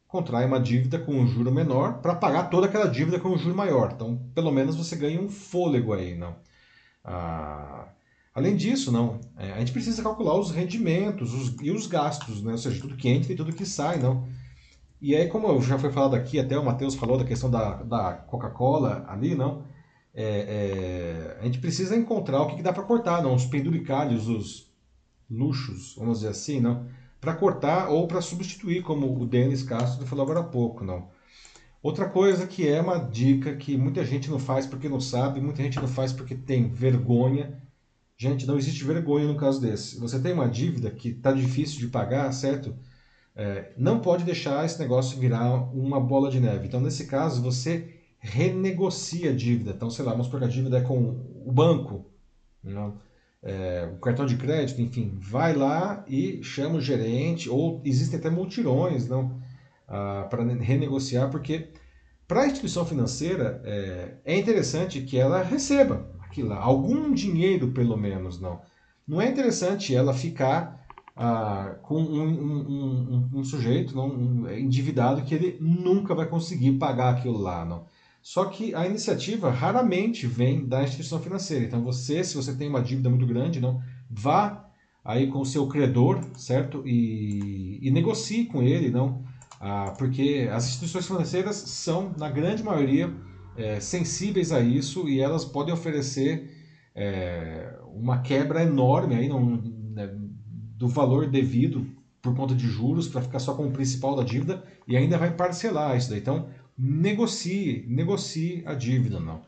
[0.07, 3.55] contrai uma dívida com um juro menor para pagar toda aquela dívida com um juro
[3.55, 3.91] maior.
[3.93, 6.35] Então, pelo menos você ganha um fôlego aí, não?
[7.05, 7.87] Ah,
[8.33, 12.53] além disso, não, é, a gente precisa calcular os rendimentos os, e os gastos, né?
[12.53, 14.27] Ou seja, tudo que entra e tudo que sai, não?
[14.99, 18.13] E aí, como já foi falado aqui, até o Matheus falou da questão da, da
[18.13, 19.63] Coca-Cola ali, não?
[20.13, 23.35] É, é, a gente precisa encontrar o que, que dá para cortar, não?
[23.35, 24.71] Os penduricalhos, os
[25.29, 26.87] luxos, vamos dizer assim, não?
[27.21, 31.09] Para cortar ou para substituir, como o Denis Castro falou agora há pouco, não?
[31.81, 35.63] Outra coisa que é uma dica que muita gente não faz porque não sabe, muita
[35.63, 37.61] gente não faz porque tem vergonha.
[38.17, 39.97] Gente, não existe vergonha no caso desse.
[39.97, 42.75] Você tem uma dívida que está difícil de pagar, certo?
[43.33, 46.67] É, não pode deixar esse negócio virar uma bola de neve.
[46.67, 49.71] Então, nesse caso, você renegocia a dívida.
[49.71, 52.05] Então, sei lá, vamos supor que a dívida é com o banco,
[52.63, 52.99] não?
[53.41, 58.29] É, o cartão de crédito, enfim, vai lá e chama o gerente, ou existem até
[58.29, 59.39] multirões não,
[59.87, 61.69] ah, para renegociar, porque
[62.27, 68.41] para a instituição financeira é, é, interessante que ela receba aquilo algum dinheiro pelo menos,
[68.41, 68.61] não.
[69.07, 75.33] Não é interessante ela ficar ah, com um, um, um, um sujeito não, endividado que
[75.33, 77.85] ele nunca vai conseguir pagar aquilo lá, não.
[78.29, 81.65] Só que a iniciativa raramente vem da instituição financeira.
[81.65, 84.69] Então você, se você tem uma dívida muito grande, não vá
[85.03, 86.83] aí com o seu credor, certo?
[86.85, 89.23] E, e negocie com ele, não?
[89.59, 93.11] Ah, porque as instituições financeiras são, na grande maioria,
[93.57, 96.51] é, sensíveis a isso e elas podem oferecer
[96.93, 100.07] é, uma quebra enorme aí não, né,
[100.77, 101.83] do valor devido
[102.21, 105.31] por conta de juros para ficar só com o principal da dívida e ainda vai
[105.31, 106.19] parcelar isso daí.
[106.19, 106.47] Então,
[106.79, 109.41] negocie, negocie a dívida, não.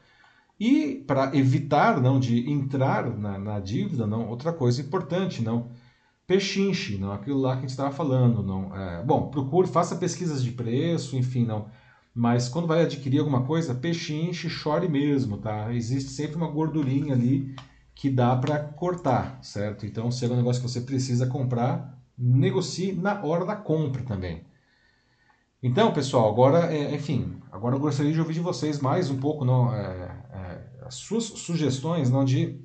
[0.59, 5.71] E para evitar não de entrar na, na, dívida, não, outra coisa importante, não,
[6.27, 8.75] pechinche, não, aquilo lá que a gente estava falando, não.
[8.75, 11.67] É, bom, procure, faça pesquisas de preço, enfim, não.
[12.13, 15.73] Mas quando vai adquirir alguma coisa, pechinche, chore mesmo, tá?
[15.73, 17.55] Existe sempre uma gordurinha ali
[17.95, 19.85] que dá para cortar, certo?
[19.85, 24.43] Então, se é um negócio que você precisa comprar, negocie na hora da compra também.
[25.63, 29.45] Então, pessoal, agora, é, enfim, agora eu gostaria de ouvir de vocês mais um pouco
[29.45, 32.59] não, é, é, as suas sugestões não, de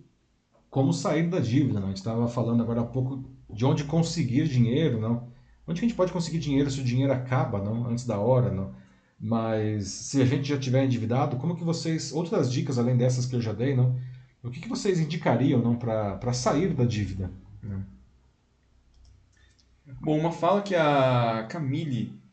[0.70, 1.78] como sair da dívida.
[1.78, 1.86] Não?
[1.86, 5.28] A gente estava falando agora há pouco de onde conseguir dinheiro, não?
[5.66, 7.86] Onde a gente pode conseguir dinheiro se o dinheiro acaba, não?
[7.86, 8.74] Antes da hora, não?
[9.20, 13.36] Mas se a gente já tiver endividado, como que vocês, outras dicas além dessas que
[13.36, 13.98] eu já dei, não?
[14.42, 17.30] O que, que vocês indicariam, não, para sair da dívida?
[17.62, 17.82] Né?
[20.00, 22.25] Bom, uma fala que a Camille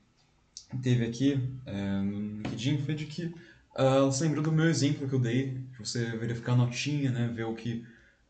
[0.82, 3.34] teve aqui é, no LinkedIn foi de que uh,
[3.76, 7.32] ela se lembrou do meu exemplo que eu dei, de você verificar a notinha, né,
[7.34, 7.86] ver o que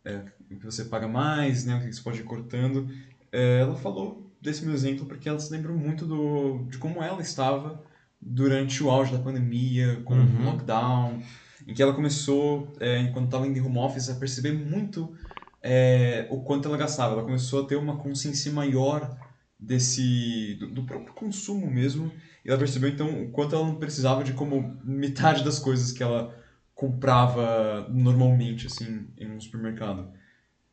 [0.06, 0.22] é,
[0.52, 2.90] o que você paga mais, né, o que você pode ir cortando.
[3.32, 7.22] É, ela falou desse meu exemplo porque ela se lembrou muito do, de como ela
[7.22, 7.82] estava
[8.22, 10.42] durante o auge da pandemia, com uhum.
[10.42, 11.22] o lockdown,
[11.68, 15.16] em que ela começou, é, enquanto estava em home office, a perceber muito
[15.62, 17.14] é, o quanto ela gastava.
[17.14, 19.18] Ela começou a ter uma consciência maior
[19.58, 22.12] desse do, do, próprio consumo mesmo.
[22.44, 26.04] E ela percebeu então o quanto ela não precisava de como metade das coisas que
[26.04, 26.36] ela
[26.76, 30.12] comprava normalmente assim em um supermercado.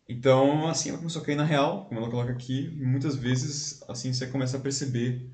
[0.09, 4.13] Então, assim, ela começou a cair na real, como ela coloca aqui, muitas vezes assim
[4.13, 5.31] você começa a perceber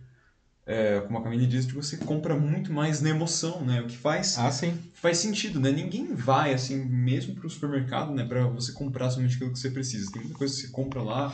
[0.66, 3.80] é, como a Camille diz, tipo, você compra muito mais na emoção, né?
[3.80, 4.50] O que faz ah,
[4.94, 5.70] faz sentido, né?
[5.70, 9.70] Ninguém vai assim mesmo para o supermercado, né, para você comprar somente aquilo que você
[9.70, 10.10] precisa.
[10.10, 11.32] Tem muita coisa que você compra lá,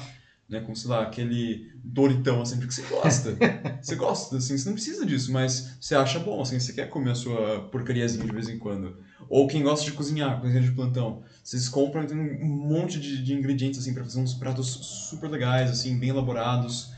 [0.53, 3.37] né, como sei lá, aquele Doritão assim, que você gosta.
[3.81, 7.13] você gosta, assim, você não precisa disso, mas você acha bom, assim, você quer comer
[7.13, 8.99] a sua porcariazinha de vez em quando.
[9.29, 11.23] Ou quem gosta de cozinhar, cozinha de plantão.
[11.43, 14.69] Vocês compram tem um monte de, de ingredientes assim para fazer uns pratos
[15.11, 16.93] super legais, assim, bem elaborados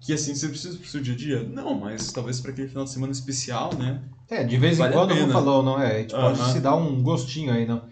[0.00, 1.42] que assim você precisa pro seu dia a dia?
[1.42, 4.00] Não, mas talvez para aquele final de semana especial, né?
[4.28, 5.96] É, de vez vale em quando, como falou, não é?
[5.96, 7.88] A gente pode se dar um gostinho aí, não.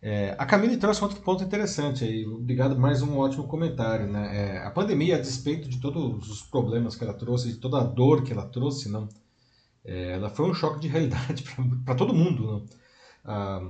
[0.00, 2.24] É, a Camille trouxe outro ponto interessante aí.
[2.26, 4.56] Obrigado, mais um ótimo comentário, né?
[4.56, 7.84] É, a pandemia, a despeito de todos os problemas que ela trouxe, de toda a
[7.84, 9.08] dor que ela trouxe, não,
[9.84, 11.44] é, ela foi um choque de realidade
[11.84, 12.64] para todo mundo, não.
[13.24, 13.68] Ah,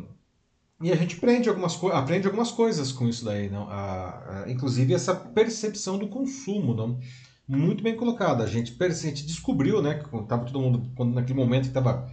[0.80, 3.68] e a gente aprende algumas, aprende algumas coisas com isso daí, não?
[3.70, 7.00] Ah, ah, inclusive essa percepção do consumo, não?
[7.48, 8.44] muito bem colocada.
[8.44, 12.10] A gente, a gente descobriu, né, que tava todo mundo, naquele momento que estava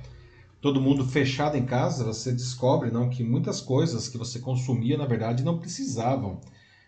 [0.65, 5.05] todo mundo fechado em casa, você descobre não que muitas coisas que você consumia, na
[5.05, 6.41] verdade, não precisavam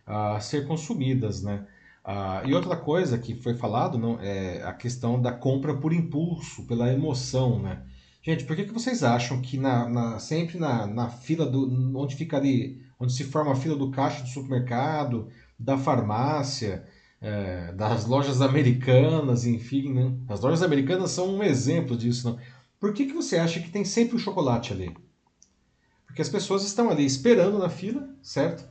[0.07, 1.63] uh, ser consumidas, né?
[2.03, 6.65] Uh, e outra coisa que foi falado não é a questão da compra por impulso,
[6.65, 7.83] pela emoção, né?
[8.23, 11.69] Gente, por que, que vocês acham que na, na sempre na, na fila do
[11.99, 15.27] onde fica ali, onde se forma a fila do caixa do supermercado,
[15.59, 16.83] da farmácia,
[17.21, 20.13] é, das lojas americanas, enfim, né?
[20.27, 22.39] As lojas americanas são um exemplo disso, não?
[22.79, 24.95] Por que, que você acha que tem sempre o chocolate ali?
[26.05, 28.67] Porque as pessoas estão ali esperando na fila, certo?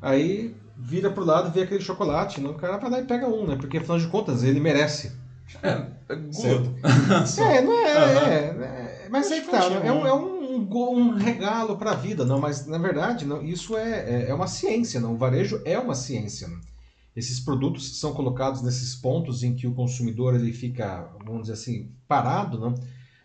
[0.00, 2.52] Aí vira pro lado, vê aquele chocolate, não?
[2.52, 3.56] o cara vai lá e pega um, né?
[3.56, 5.12] Porque afinal de contas ele merece.
[5.62, 6.74] É, é gosto.
[7.42, 8.62] é, não é, uhum.
[8.62, 12.40] é, é, Mas aí tá, é um, é um, um regalo para a vida, não?
[12.40, 15.14] Mas na verdade, não, isso é, é, é uma ciência, não?
[15.14, 16.48] O varejo é uma ciência.
[16.48, 16.60] Não?
[17.14, 21.92] esses produtos são colocados nesses pontos em que o consumidor ele fica, vamos dizer assim,
[22.06, 22.74] parado, não?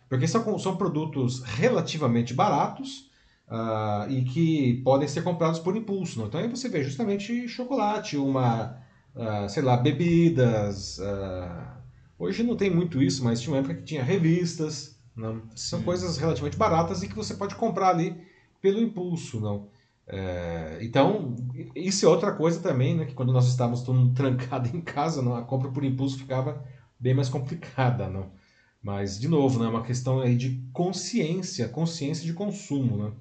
[0.08, 3.10] Porque são, são produtos relativamente baratos
[3.48, 6.18] uh, e que podem ser comprados por impulso.
[6.18, 6.26] Não?
[6.26, 8.78] Então aí você vê justamente chocolate, uma,
[9.14, 10.98] uh, sei lá, bebidas.
[10.98, 11.76] Uh,
[12.18, 14.98] hoje não tem muito isso, mas tinha uma época que tinha revistas.
[15.14, 15.42] Não?
[15.54, 18.16] São coisas relativamente baratas e que você pode comprar ali
[18.60, 19.40] pelo impulso.
[19.40, 19.68] não
[20.08, 21.34] é, então,
[21.74, 23.06] isso é outra coisa também, né?
[23.06, 26.64] Que quando nós estávamos todo trancado em casa, não, a compra por impulso ficava
[26.98, 28.30] bem mais complicada, não?
[28.82, 33.12] Mas, de novo, né, é uma questão aí de consciência, consciência de consumo, né?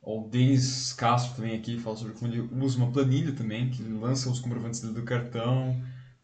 [0.00, 4.30] O Denis Castro também aqui fala sobre como ele usa uma planilha também, que lança
[4.30, 5.76] os comprovantes dele do cartão,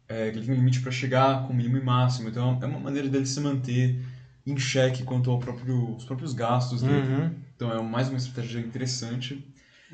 [0.09, 2.29] é, que ele tem um limite para chegar com mínimo e máximo.
[2.29, 3.99] Então, é uma maneira dele se manter
[4.47, 7.03] em xeque quanto aos próprio, próprios gastos dele.
[7.03, 7.31] Uhum.
[7.55, 9.45] Então é mais uma estratégia interessante.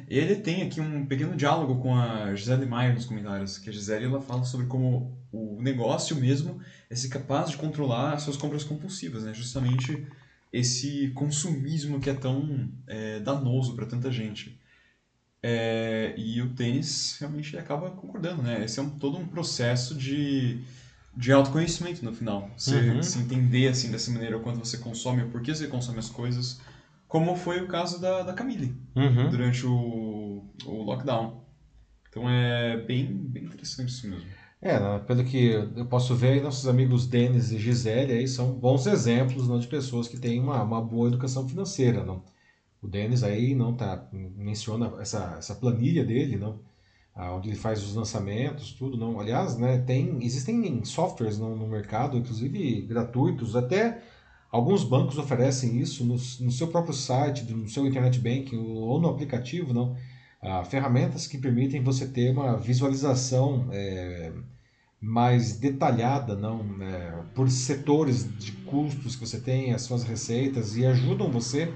[0.06, 4.04] Ele tem aqui um pequeno diálogo com a Gisele Maier nos comentários, que a Gisele
[4.04, 8.64] ela fala sobre como o negócio mesmo é ser capaz de controlar as suas compras
[8.64, 9.34] compulsivas, né?
[9.34, 10.06] justamente
[10.52, 14.58] esse consumismo que é tão é, danoso para tanta gente.
[15.42, 18.64] É, e o tênis realmente acaba concordando, né?
[18.64, 20.60] Esse é um, todo um processo de,
[21.16, 22.50] de autoconhecimento no final.
[22.56, 23.02] Você uhum.
[23.02, 26.60] se entender assim dessa maneira o quanto você consome, o porquê você consome as coisas,
[27.08, 29.30] como foi o caso da, da Camille uhum.
[29.30, 31.42] durante o, o lockdown.
[32.08, 34.28] Então é bem, bem interessante isso mesmo.
[34.60, 38.86] É, né, pelo que eu posso ver, nossos amigos Denis e Gisele aí são bons
[38.86, 42.04] exemplos não, de pessoas que têm uma, uma boa educação financeira.
[42.04, 42.22] Não?
[42.82, 46.60] O Denis aí não tá, menciona essa, essa planilha dele, não?
[47.16, 48.96] onde ele faz os lançamentos, tudo.
[48.96, 49.18] não.
[49.18, 54.00] Aliás, né, tem, existem softwares no, no mercado, inclusive gratuitos, até
[54.50, 59.08] Alguns bancos oferecem isso no, no seu próprio site, no seu internet banking ou no
[59.08, 59.94] aplicativo, não?
[60.40, 64.32] Ah, ferramentas que permitem você ter uma visualização é,
[65.00, 70.86] mais detalhada, não, é, por setores de custos que você tem, as suas receitas e
[70.86, 71.72] ajudam você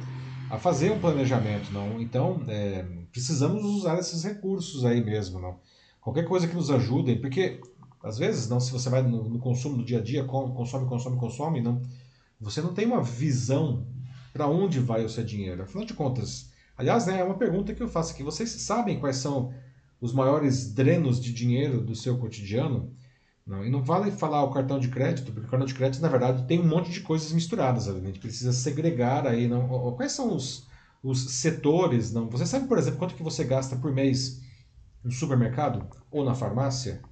[0.50, 2.00] a fazer um planejamento, não?
[2.00, 5.58] Então, é, precisamos usar esses recursos aí mesmo, não?
[6.00, 7.60] Qualquer coisa que nos ajude, porque
[8.02, 11.16] às vezes, não, se você vai no, no consumo do dia a dia, consome, consome,
[11.16, 11.80] consome, não?
[12.42, 13.86] Você não tem uma visão
[14.32, 15.62] para onde vai o seu dinheiro.
[15.62, 18.22] Afinal de contas, Aliás, né, é uma pergunta que eu faço aqui.
[18.22, 19.54] Vocês sabem quais são
[20.00, 22.92] os maiores drenos de dinheiro do seu cotidiano?
[23.46, 26.08] Não, e não vale falar o cartão de crédito, porque o cartão de crédito, na
[26.08, 27.86] verdade, tem um monte de coisas misturadas.
[27.86, 28.00] Né?
[28.02, 29.48] A gente precisa segregar aí.
[29.48, 30.66] Não, quais são os,
[31.02, 32.12] os setores?
[32.12, 32.28] Não?
[32.30, 34.40] Você sabe, por exemplo, quanto que você gasta por mês
[35.04, 37.02] no supermercado ou na farmácia?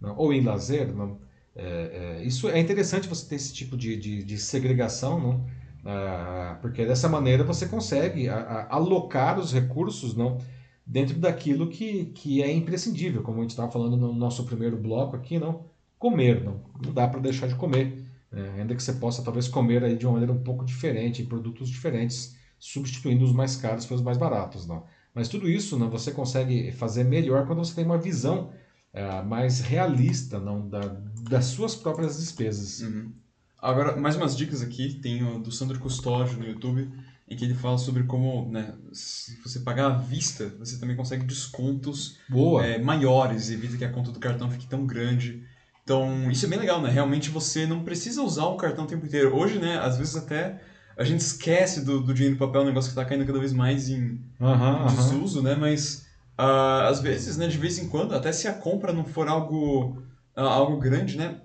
[0.00, 0.16] Não?
[0.16, 0.94] Ou em lazer?
[0.94, 1.20] Não?
[1.56, 5.46] É, é, isso é interessante você ter esse tipo de, de, de segregação, não?
[5.88, 10.38] Ah, porque dessa maneira você consegue a, a, alocar os recursos não
[10.84, 15.16] dentro daquilo que, que é imprescindível, como a gente estava falando no nosso primeiro bloco
[15.16, 15.64] aqui, não
[15.98, 18.54] comer, não, não dá para deixar de comer, né?
[18.58, 21.68] ainda que você possa talvez comer aí de uma maneira um pouco diferente, em produtos
[21.68, 24.84] diferentes, substituindo os mais caros pelos mais baratos, não.
[25.14, 28.52] Mas tudo isso não, você consegue fazer melhor quando você tem uma visão
[28.96, 30.80] é, mais realista não, da,
[31.28, 32.80] das suas próprias despesas.
[32.80, 33.12] Uhum.
[33.60, 36.90] Agora, mais umas dicas aqui, tem o do Sandro Custódio no YouTube,
[37.28, 41.26] em que ele fala sobre como, né, se você pagar à vista, você também consegue
[41.26, 42.18] descontos
[42.62, 45.42] é, maiores, evita que a conta do cartão fique tão grande.
[45.84, 46.90] Então, isso é bem legal, né?
[46.90, 49.36] Realmente você não precisa usar o cartão o tempo inteiro.
[49.36, 50.58] Hoje, né, às vezes até
[50.96, 53.52] a gente esquece do, do dinheiro em papel, um negócio que está caindo cada vez
[53.52, 55.44] mais em, uhum, em desuso, uhum.
[55.44, 55.54] né?
[55.54, 56.05] Mas,
[56.38, 59.98] uh, às vezes, né, de vez em quando, até se a compra não for algo,
[60.36, 61.40] uh, algo grande, né?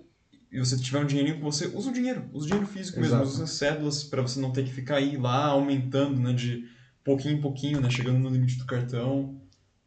[0.52, 3.24] e você tiver um dinheirinho com você, usa o dinheiro, usa o dinheiro físico Exato.
[3.24, 6.66] mesmo, usa as cédulas para você não ter que ficar aí lá aumentando, né, de
[7.04, 9.40] pouquinho em pouquinho, né, chegando no limite do cartão.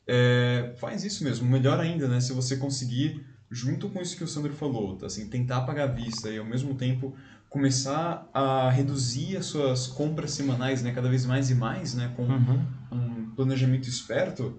[0.06, 4.28] É, faz isso mesmo, melhor ainda, né, se você conseguir, junto com isso que o
[4.28, 7.14] Sandro falou, tá, assim, tentar pagar à vista e ao mesmo tempo
[7.50, 12.24] começar a reduzir as suas compras semanais, né, cada vez mais e mais, né, com
[12.24, 12.66] uhum.
[12.90, 14.56] um planejamento esperto,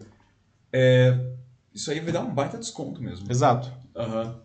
[0.78, 1.18] é,
[1.74, 3.32] isso aí vai dar um baita desconto mesmo.
[3.32, 3.72] Exato.
[3.96, 4.36] Uhum.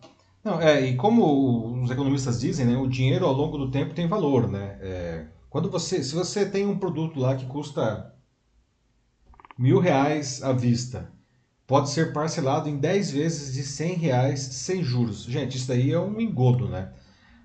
[0.45, 4.07] Não, é, e como os economistas dizem, né, o dinheiro ao longo do tempo tem
[4.07, 4.79] valor, né?
[4.81, 8.15] É, quando você, se você tem um produto lá que custa
[9.59, 11.11] mil reais à vista,
[11.67, 15.25] pode ser parcelado em 10 vezes de 100 reais sem juros.
[15.25, 16.93] Gente, isso daí é um engodo, né?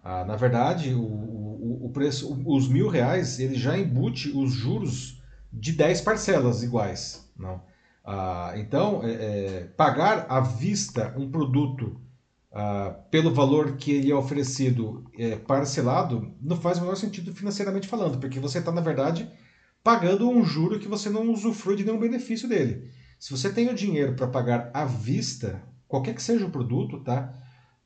[0.03, 5.19] Ah, na verdade, o, o, o preço, os mil reais, ele já embute os juros
[5.51, 7.61] de 10 parcelas iguais, não?
[8.05, 12.01] Ah, então, é, é, pagar à vista um produto
[12.55, 17.85] Uh, pelo valor que ele é oferecido é, parcelado, não faz o menor sentido financeiramente
[17.85, 19.29] falando, porque você está, na verdade,
[19.83, 22.89] pagando um juro que você não usufrui de nenhum benefício dele.
[23.19, 27.33] Se você tem o dinheiro para pagar à vista, qualquer que seja o produto, tá?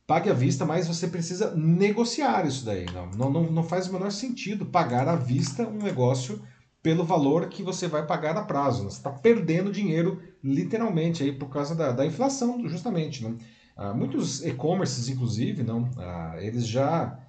[0.06, 2.86] Pague à vista, mas você precisa negociar isso daí.
[2.94, 6.42] Não, não, não faz o menor sentido pagar à vista um negócio
[6.82, 8.84] pelo valor que você vai pagar a prazo.
[8.84, 8.90] Né?
[8.90, 13.24] Você está perdendo dinheiro, literalmente, aí, por causa da, da inflação, justamente.
[13.24, 13.38] Né?
[13.76, 17.20] Ah, muitos e-commerces, inclusive, não, ah, eles já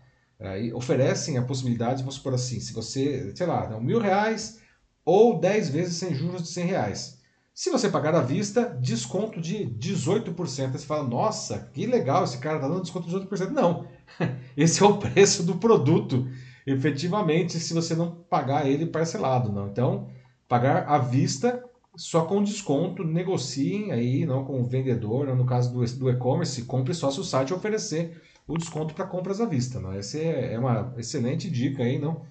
[0.40, 4.61] ah, oferecem a possibilidade, vamos supor assim, se você, sei lá, não, mil reais
[5.05, 7.20] ou 10 vezes sem juros de 100 reais.
[7.53, 10.66] Se você pagar à vista, desconto de 18%.
[10.66, 13.51] Aí você fala, nossa, que legal, esse cara está dando desconto de 18%.
[13.51, 13.86] Não,
[14.57, 16.26] esse é o preço do produto,
[16.67, 19.53] efetivamente, se você não pagar ele parcelado.
[19.53, 19.69] Não.
[19.69, 20.09] Então,
[20.49, 21.65] pagar à vista
[21.97, 26.95] só com desconto, negociem aí não com o vendedor, não, no caso do, e-commerce, compre
[26.95, 29.81] só se o site oferecer o desconto para compras à vista.
[29.81, 29.93] Não?
[29.93, 32.23] Essa é, é uma excelente dica aí, não?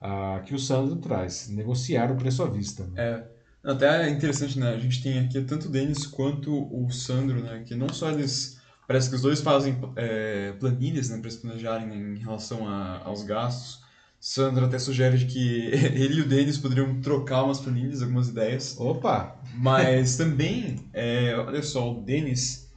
[0.00, 2.84] Ah, que o Sandro traz, negociar o preço à vista.
[2.84, 2.92] Né?
[2.96, 3.24] É,
[3.70, 4.70] até é interessante, né?
[4.70, 7.62] A gente tem aqui tanto o Denis quanto o Sandro, né?
[7.66, 11.18] Que não só eles, parece que os dois fazem é, planilhas, né?
[11.18, 13.80] Para se planejarem em relação a, aos gastos,
[14.20, 18.74] Sandro até sugere que ele e o Denis poderiam trocar umas planilhas, algumas ideias.
[18.78, 19.36] Opa!
[19.54, 22.68] Mas também, é, olha só, o Denis,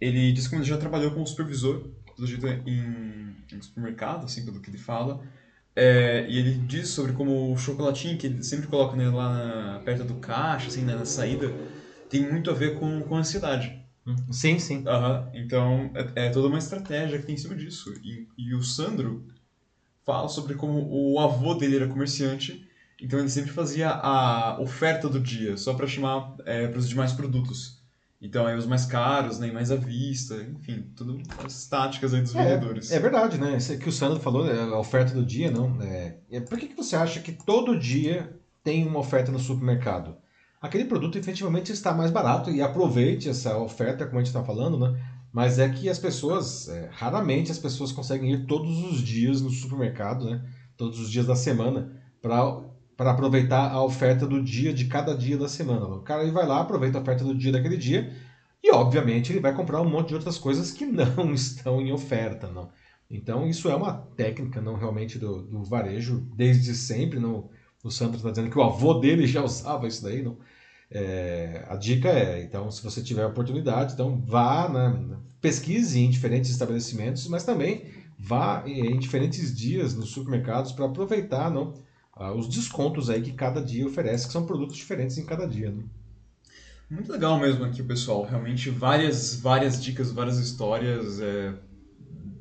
[0.00, 1.82] ele diz que ele já trabalhou como supervisor,
[2.16, 5.20] do jeito em, em supermercado, assim, pelo que ele fala.
[5.76, 9.80] É, e ele diz sobre como o chocolatinho que ele sempre coloca né, lá na,
[9.80, 11.52] perto do caixa, assim, né, na saída,
[12.08, 13.83] tem muito a ver com, com ansiedade.
[14.30, 14.78] Sim, sim.
[14.78, 15.30] Uhum.
[15.32, 17.92] Então, é, é, toda uma estratégia que tem em cima disso.
[18.02, 19.26] E, e o Sandro,
[20.04, 22.68] fala sobre como o avô dele era comerciante,
[23.00, 27.12] então ele sempre fazia a oferta do dia, só para chamar é, para os demais
[27.12, 27.82] produtos.
[28.20, 32.22] Então aí os mais caros, nem né, mais à vista, enfim, tudo as táticas aí
[32.22, 32.90] dos é, vendedores.
[32.90, 33.56] É verdade, né?
[33.56, 35.80] Isso que o Sandro falou, né, a oferta do dia, não.
[35.82, 40.16] É, é, por que, que você acha que todo dia tem uma oferta no supermercado?
[40.64, 44.78] Aquele produto efetivamente está mais barato e aproveite essa oferta, como a gente está falando,
[44.78, 44.98] né?
[45.30, 49.50] Mas é que as pessoas, é, raramente as pessoas conseguem ir todos os dias no
[49.50, 50.42] supermercado, né?
[50.74, 51.92] Todos os dias da semana,
[52.22, 55.84] para aproveitar a oferta do dia de cada dia da semana.
[55.84, 58.10] O cara vai lá, aproveita a oferta do dia daquele dia
[58.62, 62.48] e, obviamente, ele vai comprar um monte de outras coisas que não estão em oferta,
[62.48, 62.70] não.
[63.10, 67.50] Então, isso é uma técnica, não realmente do, do varejo, desde sempre, não,
[67.82, 70.38] o Sandro está dizendo que o avô dele já usava isso daí, não?
[70.90, 76.50] É, a dica é, então, se você tiver oportunidade, então vá, né, pesquise em diferentes
[76.50, 77.86] estabelecimentos, mas também
[78.18, 81.74] vá em diferentes dias nos supermercados para aproveitar não,
[82.16, 85.70] ah, os descontos aí que cada dia oferece, que são produtos diferentes em cada dia.
[85.70, 85.82] Né?
[86.88, 88.24] Muito legal mesmo aqui, pessoal.
[88.24, 91.20] Realmente várias, várias dicas, várias histórias.
[91.20, 91.54] É...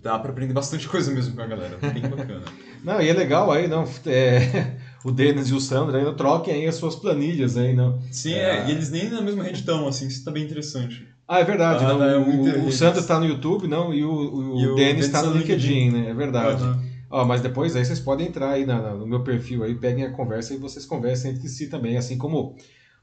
[0.02, 1.78] Dá para aprender bastante coisa mesmo com a galera.
[1.78, 2.46] Bem bacana.
[2.84, 3.84] não, e é legal aí, não.
[4.06, 4.78] É...
[5.04, 8.00] o Denis e o Sandro ainda troquem aí as suas planilhas aí, não.
[8.12, 8.60] Sim, é...
[8.60, 8.68] é.
[8.68, 11.08] E eles nem na mesma rede estão, assim, isso tá bem interessante.
[11.28, 11.84] Ah, é verdade.
[11.84, 14.76] Ah, não, é o, o Sandro está no YouTube, não, e o, o, e o
[14.76, 16.10] Denis está no LinkedIn, LinkedIn, né?
[16.10, 16.64] É verdade.
[16.64, 16.94] Uhum.
[17.10, 20.12] Ó, mas depois aí vocês podem entrar aí na, no meu perfil aí, peguem a
[20.12, 22.56] conversa e vocês conversem entre si também, assim como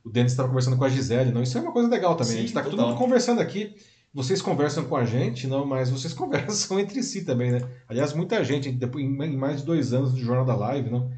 [0.05, 1.43] o Denis estava conversando com a Gisele, não?
[1.43, 2.33] Isso é uma coisa legal também.
[2.33, 3.75] Sim, a gente está todo mundo conversando aqui.
[4.13, 7.63] Vocês conversam com a gente, não, mas vocês conversam entre si também, né?
[7.89, 11.11] Aliás, muita gente, depois, em mais de dois anos do Jornal da Live, não?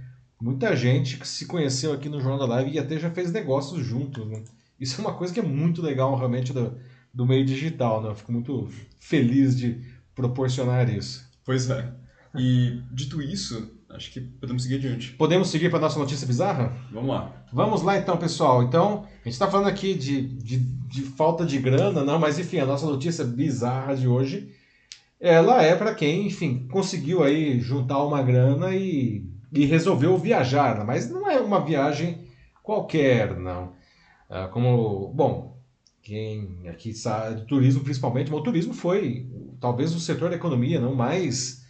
[0.43, 3.87] Muita gente que se conheceu aqui no Jornal da Live e até já fez negócios
[3.87, 4.43] juntos, né?
[4.79, 6.77] Isso é uma coisa que é muito legal, realmente, do,
[7.15, 8.09] do meio digital, né?
[8.09, 8.69] Eu fico muito
[8.99, 9.81] feliz de
[10.17, 11.25] proporcionar isso.
[11.45, 11.93] Pois é.
[12.37, 15.13] E dito isso, acho que podemos seguir adiante.
[15.13, 16.77] Podemos seguir para a nossa notícia bizarra?
[16.91, 17.45] Vamos lá.
[17.53, 18.65] Vamos lá então, pessoal.
[18.65, 22.59] Então, a gente está falando aqui de, de, de, falta de grana, não, mas enfim,
[22.59, 24.53] a nossa notícia bizarra de hoje,
[25.21, 31.11] ela é para quem, enfim, conseguiu aí juntar uma grana e, e resolveu viajar, mas
[31.11, 32.27] não é uma viagem
[32.63, 33.75] qualquer, não.
[34.29, 35.61] Ah, como, bom,
[36.03, 39.31] quem aqui sabe do turismo principalmente, o turismo foi
[39.61, 41.63] talvez o setor da economia não mais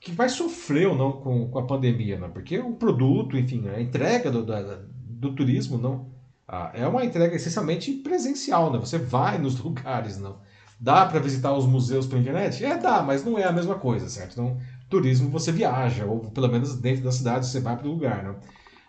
[0.00, 2.30] que mais sofreu não com, com a pandemia, não?
[2.30, 6.14] porque o produto, enfim, a entrega do, da, do turismo não
[6.46, 8.78] ah, é uma entrega essencialmente presencial, né?
[8.78, 10.40] Você vai nos lugares, não?
[10.78, 12.64] Dá para visitar os museus pela internet?
[12.64, 14.32] É, dá, mas não é a mesma coisa, certo?
[14.32, 14.58] Então,
[14.94, 18.36] turismo você viaja, ou pelo menos dentro da cidade você vai para o lugar, não?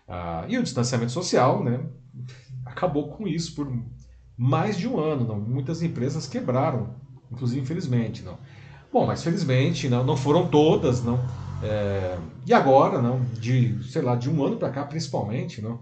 [0.06, 1.80] Ah, e o distanciamento social, né?
[2.64, 3.66] Acabou com isso por
[4.36, 5.40] mais de um ano, não?
[5.40, 6.94] Muitas empresas quebraram,
[7.30, 8.38] inclusive infelizmente, não?
[8.92, 11.18] Bom, mas felizmente não, não foram todas, não.
[11.60, 15.80] É, e agora, não, de sei lá, de um ano para cá, principalmente, não,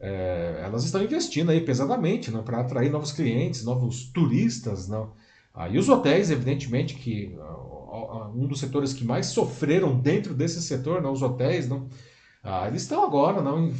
[0.00, 5.12] é, elas estão investindo aí pesadamente, não, para atrair novos clientes, novos turistas, não.
[5.54, 7.36] Ah, e os hotéis, evidentemente, que
[8.34, 11.88] um dos setores que mais sofreram dentro desse setor, não, os hotéis, não,
[12.42, 13.72] ah, eles estão agora, não,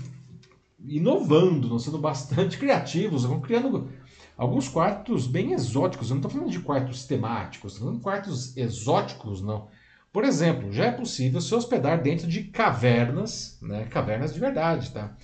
[0.85, 3.89] inovando, não sendo bastante criativos, vão criando
[4.37, 6.11] alguns quartos bem exóticos.
[6.11, 9.69] Eu não estou falando de quartos temáticos, estou falando de quartos exóticos, não.
[10.13, 13.85] Por exemplo, já é possível se hospedar dentro de cavernas, né?
[13.85, 15.15] Cavernas de verdade, tá?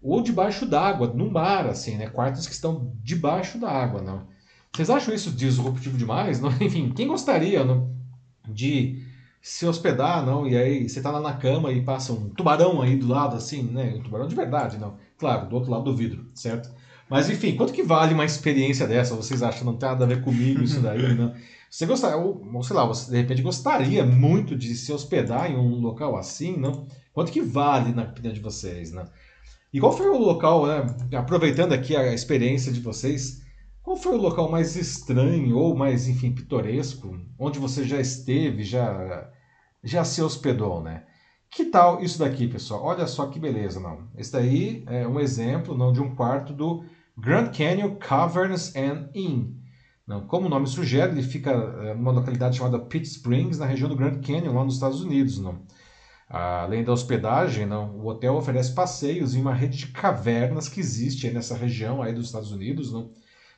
[0.00, 2.08] Ou debaixo d'água, no mar, assim, né?
[2.08, 4.28] Quartos que estão debaixo da água, não.
[4.72, 6.40] Vocês acham isso disruptivo demais?
[6.40, 6.50] Não?
[6.62, 7.97] Enfim, quem gostaria não,
[8.52, 9.02] de
[9.40, 10.46] se hospedar, não?
[10.46, 13.62] E aí você tá lá na cama e passa um tubarão aí do lado, assim,
[13.62, 13.94] né?
[13.96, 14.96] Um tubarão de verdade, não.
[15.16, 16.70] Claro, do outro lado do vidro, certo?
[17.08, 19.14] Mas enfim, quanto que vale uma experiência dessa?
[19.14, 21.34] Vocês acham que não tem nada a ver comigo isso daí, né?
[21.70, 25.80] Você gostaria, ou, sei lá, você de repente gostaria muito de se hospedar em um
[25.80, 26.86] local assim, não?
[27.12, 29.04] Quanto que vale na opinião de vocês, né?
[29.72, 30.86] E qual foi o local, né?
[31.14, 33.42] Aproveitando aqui a experiência de vocês,
[33.88, 39.30] qual foi o local mais estranho ou mais, enfim, pitoresco, onde você já esteve, já,
[39.82, 41.04] já se hospedou, né?
[41.50, 42.84] Que tal isso daqui, pessoal?
[42.84, 44.06] Olha só que beleza, não?
[44.14, 46.84] Esse daí é um exemplo, não, de um quarto do
[47.16, 49.54] Grand Canyon Caverns and Inn.
[50.06, 53.88] Não, como o nome sugere, ele fica eh, numa localidade chamada Pitt Springs, na região
[53.88, 55.38] do Grand Canyon, lá nos Estados Unidos.
[55.38, 55.62] Não.
[56.28, 61.30] Além da hospedagem, não, o hotel oferece passeios em uma rede de cavernas que existe
[61.30, 62.92] nessa região aí dos Estados Unidos.
[62.92, 63.10] Não.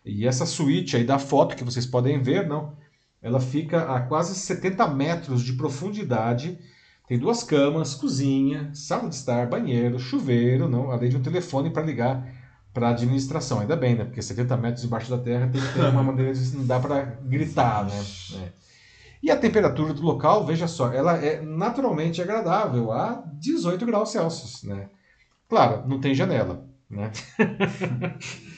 [0.04, 2.76] E essa suíte aí da foto que vocês podem ver, não,
[3.22, 6.58] ela fica a quase 70 metros de profundidade.
[7.06, 11.82] Tem duas camas, cozinha, sala de estar, banheiro, chuveiro, não, além de um telefone para
[11.82, 12.26] ligar
[12.72, 13.60] para a administração.
[13.60, 14.04] Ainda bem, né?
[14.04, 17.02] Porque 70 metros embaixo da terra tem que ter uma maneira de não dá para
[17.02, 18.04] gritar, né?
[18.42, 18.60] É.
[19.22, 24.62] E a temperatura do local, veja só, ela é naturalmente agradável a 18 graus Celsius,
[24.62, 24.88] né?
[25.48, 27.10] Claro, não tem janela, né?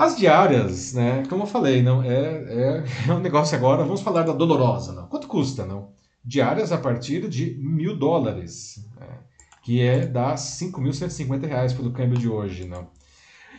[0.00, 1.24] As diárias, né?
[1.28, 3.84] Como eu falei, não é, é, é um negócio agora.
[3.84, 5.06] Vamos falar da dolorosa, não?
[5.06, 5.90] Quanto custa, não?
[6.24, 9.06] Diárias a partir de mil dólares, né?
[9.62, 12.88] que é dá 5.150 reais pelo câmbio de hoje, não?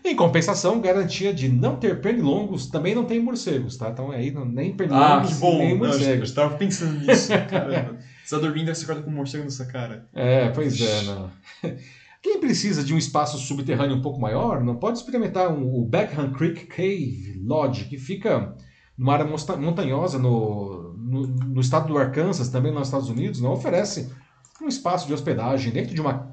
[0.03, 3.89] Em compensação, garantia de não ter pernilongos, também não tem morcegos, tá?
[3.89, 5.59] Então aí nem pernilongos ah, que bom.
[5.59, 6.07] nem morcegos.
[6.07, 7.99] Não, eu estava pensando nisso, caramba.
[8.25, 10.07] Você tá dormindo e você acorda com um morcego na sua cara.
[10.11, 11.29] É, pois é, não.
[12.21, 16.31] Quem precisa de um espaço subterrâneo um pouco maior, não pode experimentar um, o Beckham
[16.31, 18.55] Creek Cave Lodge, que fica
[18.97, 24.13] numa área montanhosa no, no, no estado do Arkansas, também nos Estados Unidos, não oferece
[24.61, 26.31] um espaço de hospedagem dentro de uma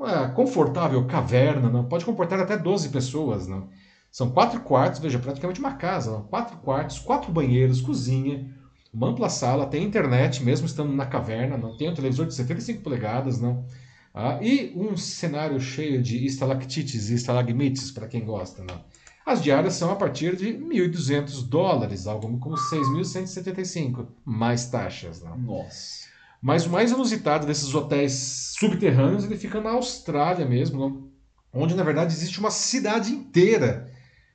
[0.00, 1.84] uma confortável caverna, não?
[1.84, 3.46] pode comportar até 12 pessoas.
[3.46, 3.68] Não?
[4.10, 6.12] São quatro quartos, veja, praticamente uma casa.
[6.12, 6.22] Não?
[6.22, 8.50] Quatro quartos, quatro banheiros, cozinha,
[8.92, 12.82] uma ampla sala, tem internet, mesmo estando na caverna, não tem um televisor de 75
[12.82, 13.66] polegadas, não.
[14.12, 18.82] Ah, e um cenário cheio de estalactites e estalagmites, para quem gosta, não.
[19.24, 25.22] As diárias são a partir de 1.200 dólares, algo como 6.175, mais taxas.
[25.22, 25.38] Não?
[25.38, 26.08] Nossa.
[26.42, 31.10] Mas o mais inusitado desses hotéis subterrâneos, ele fica na Austrália mesmo, não?
[31.52, 33.90] onde na verdade existe uma cidade inteira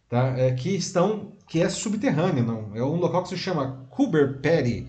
[0.09, 0.37] tá?
[0.37, 2.75] É, que estão que é subterrânea, não?
[2.75, 4.87] É um local que se chama Coober Pedy,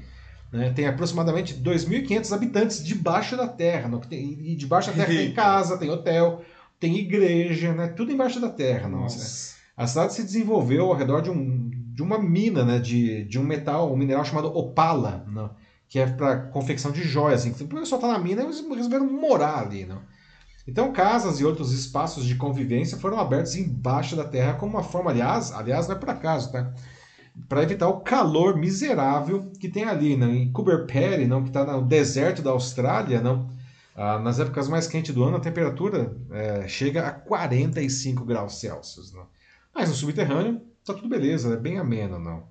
[0.53, 0.70] né?
[0.70, 4.01] Tem aproximadamente 2.500 habitantes debaixo da terra, não?
[4.11, 6.42] e debaixo da terra tem casa, tem hotel,
[6.78, 7.88] tem igreja, né?
[7.88, 9.01] Tudo embaixo da terra, não?
[9.01, 9.57] Nossa.
[9.76, 12.78] A cidade se desenvolveu ao redor de, um, de uma mina, né?
[12.78, 15.51] De, de um metal, um mineral chamado opala, não?
[15.88, 17.47] que é para confecção de joias.
[17.47, 17.64] Assim.
[17.64, 20.03] O pessoal está na mina e eles resolveram morar ali, não?
[20.66, 25.11] Então, casas e outros espaços de convivência foram abertos embaixo da terra como uma forma,
[25.11, 26.72] aliás, aliás, não é por acaso, tá?
[27.49, 30.26] Para evitar o calor miserável que tem ali, né?
[30.26, 33.49] em Cooper Pedy, não, que está no deserto da Austrália, não.
[33.95, 39.12] Ah, nas épocas mais quentes do ano, a temperatura é, chega a 45 graus Celsius.
[39.12, 39.26] Não?
[39.74, 42.45] Mas no subterrâneo, tá tudo beleza, é bem ameno, não.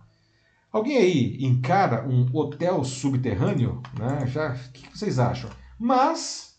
[0.72, 3.82] Alguém aí encara um hotel subterrâneo?
[3.98, 4.28] Né?
[4.28, 5.50] Já, o que vocês acham?
[5.80, 6.56] Mas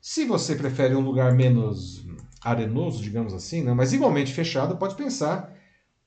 [0.00, 2.04] se você prefere um lugar menos
[2.42, 5.54] arenoso, digamos assim, né, mas igualmente fechado, pode pensar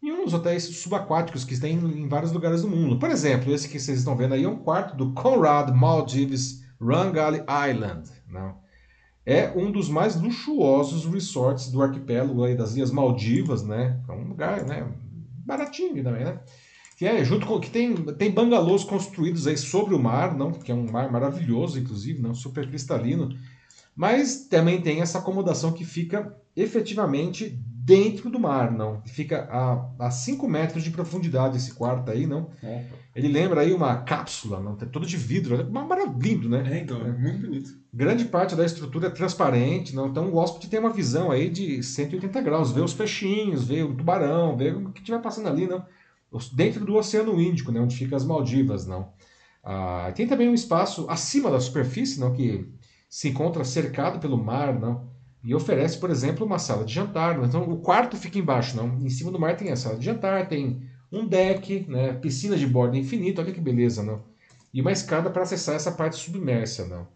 [0.02, 2.98] em um dos hotéis subaquáticos que tem em vários lugares do mundo.
[2.98, 7.44] Por exemplo, esse que vocês estão vendo aí é um quarto do Conrad Maldives Rangali
[7.70, 8.10] Island.
[8.28, 8.56] Não?
[9.26, 14.00] É um dos mais luxuosos resorts do arquipélago aí das Ilhas Maldivas, né?
[14.08, 14.88] É um lugar, né?
[15.46, 16.40] Baratinho também, né?
[16.98, 20.52] Que é junto com que tem tem bangalôs construídos aí sobre o mar, não?
[20.52, 22.34] Que é um mar maravilhoso, inclusive, não?
[22.34, 23.30] Super cristalino
[23.96, 29.02] mas também tem essa acomodação que fica efetivamente dentro do mar, não.
[29.06, 32.52] Fica a, a 5 metros de profundidade esse quarto aí, não.
[32.62, 32.86] É.
[33.16, 36.64] Ele lembra aí uma cápsula, não, todo de vidro, é maravilhoso, né?
[36.72, 37.72] É, então, é muito bonito.
[37.92, 40.08] Grande parte da estrutura é transparente, não.
[40.08, 43.96] Então o hóspede tem uma visão aí de 180 graus, vê os peixinhos, vê o
[43.96, 45.84] tubarão, vê o que estiver passando ali, não.
[46.54, 49.12] Dentro do Oceano Índico, né, onde fica as Maldivas, não.
[49.64, 52.70] Ah, tem também um espaço acima da superfície, não, que
[53.10, 55.10] se encontra cercado pelo mar, não?
[55.44, 57.44] E oferece, por exemplo, uma sala de jantar.
[57.44, 59.00] Então, o quarto fica embaixo, não?
[59.04, 60.82] Em cima do mar tem a sala de jantar, tem
[61.12, 62.14] um deck, né?
[62.14, 64.22] Piscina de borda infinita, olha que beleza, não?
[64.74, 67.08] E uma escada para acessar essa parte submersa, não?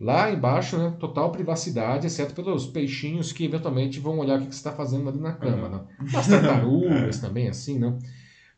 [0.00, 4.58] Lá embaixo, né, total privacidade, exceto pelos peixinhos que eventualmente vão olhar o que você
[4.58, 5.70] está fazendo ali na cama, uhum.
[5.70, 6.18] não?
[6.18, 7.98] As tartarugas também, assim, não?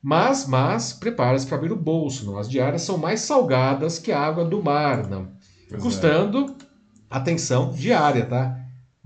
[0.00, 2.38] Mas, mas, prepare-se para abrir o bolso, não?
[2.38, 5.32] As diárias são mais salgadas que a água do mar, não?
[5.68, 5.82] Pois é.
[5.82, 6.64] Custando é
[7.10, 8.63] atenção, diária, tá?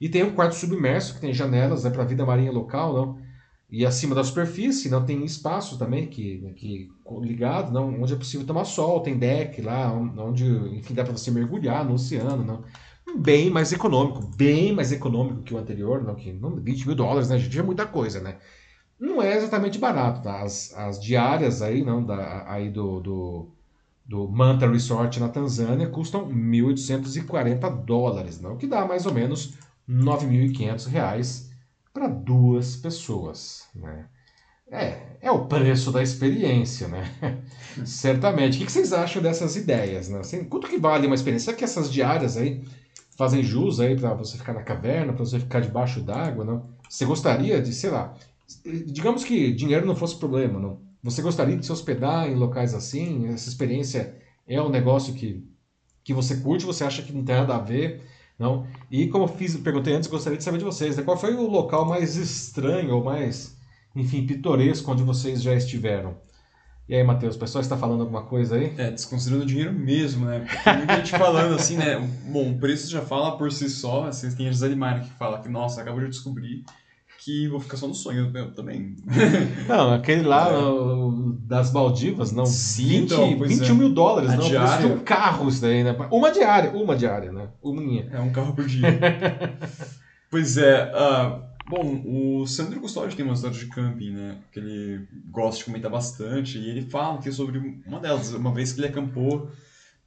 [0.01, 3.23] E tem um quarto submerso que tem janelas é para vida marinha local, não.
[3.69, 8.45] E acima da superfície não tem espaço também que, que ligado, não, onde é possível
[8.45, 10.45] tomar sol, tem deck lá, onde
[10.77, 12.63] enfim dá para você mergulhar no oceano, não.
[13.19, 17.29] Bem mais econômico, bem mais econômico que o anterior, não que não 20 mil dólares,
[17.29, 18.37] né, gente, é muita coisa, né
[19.03, 20.41] não é exatamente barato, tá?
[20.41, 23.47] As, as diárias aí, não, da, aí do, do,
[24.05, 28.53] do Manta Resort na Tanzânia custam 1.840 dólares, não?
[28.53, 29.55] O que dá mais ou menos
[29.89, 31.51] 9.500 reais
[31.93, 34.05] para duas pessoas, né?
[34.71, 37.11] É, é o preço da experiência, né?
[37.85, 38.63] Certamente.
[38.63, 40.19] O que vocês acham dessas ideias, né?
[40.19, 41.47] Assim, quanto que vale uma experiência?
[41.47, 42.63] Será que essas diárias aí
[43.17, 46.65] fazem jus aí para você ficar na caverna, para você ficar debaixo d'água, não?
[46.89, 48.15] Você gostaria de, sei lá,
[48.85, 50.81] digamos que dinheiro não fosse problema, não.
[51.03, 53.27] Você gostaria de se hospedar em locais assim?
[53.27, 54.15] Essa experiência
[54.47, 55.45] é um negócio que,
[56.03, 58.01] que você curte, você acha que não tem nada a ver,
[58.39, 58.65] não?
[58.89, 61.03] E como eu fiz, perguntei antes, gostaria de saber de vocês, né?
[61.03, 63.57] qual foi o local mais estranho ou mais,
[63.95, 66.17] enfim, pitoresco onde vocês já estiveram?
[66.87, 68.73] E aí, Matheus, o pessoal está falando alguma coisa aí?
[68.77, 70.39] É, desconsiderando o dinheiro mesmo, né?
[70.39, 71.97] Porque tem muita gente falando assim, né?
[72.25, 75.47] Bom, o preço já fala por si só, vocês têm a Gisele que fala que,
[75.47, 76.65] nossa, acabou de descobrir
[77.23, 78.97] que vou ficar só no sonho eu também.
[79.67, 80.57] Não, aquele lá, é.
[80.57, 82.45] o das Maldivas, não.
[82.45, 83.77] Sim, 20, então, pois 21 é.
[83.77, 84.47] mil dólares, A não.
[84.47, 84.87] Diária.
[84.87, 85.95] um carro isso daí, né?
[86.11, 87.49] Uma diária, uma diária, né?
[87.61, 87.81] Uma.
[88.11, 88.87] É um carro por dia.
[90.29, 90.91] pois é.
[90.93, 94.37] ah, bom, o Sandro Custódio tem uma história de camping, né?
[94.51, 96.57] Que ele gosta de comentar bastante.
[96.57, 98.33] E ele fala que sobre uma delas.
[98.33, 99.49] Uma vez que ele acampou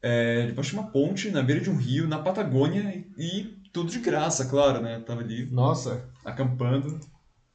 [0.03, 3.05] é, debaixo de uma ponte, na beira de um rio, na Patagônia.
[3.17, 5.01] E tudo de graça, claro, né?
[5.01, 6.99] Tava ali Nossa, acampando.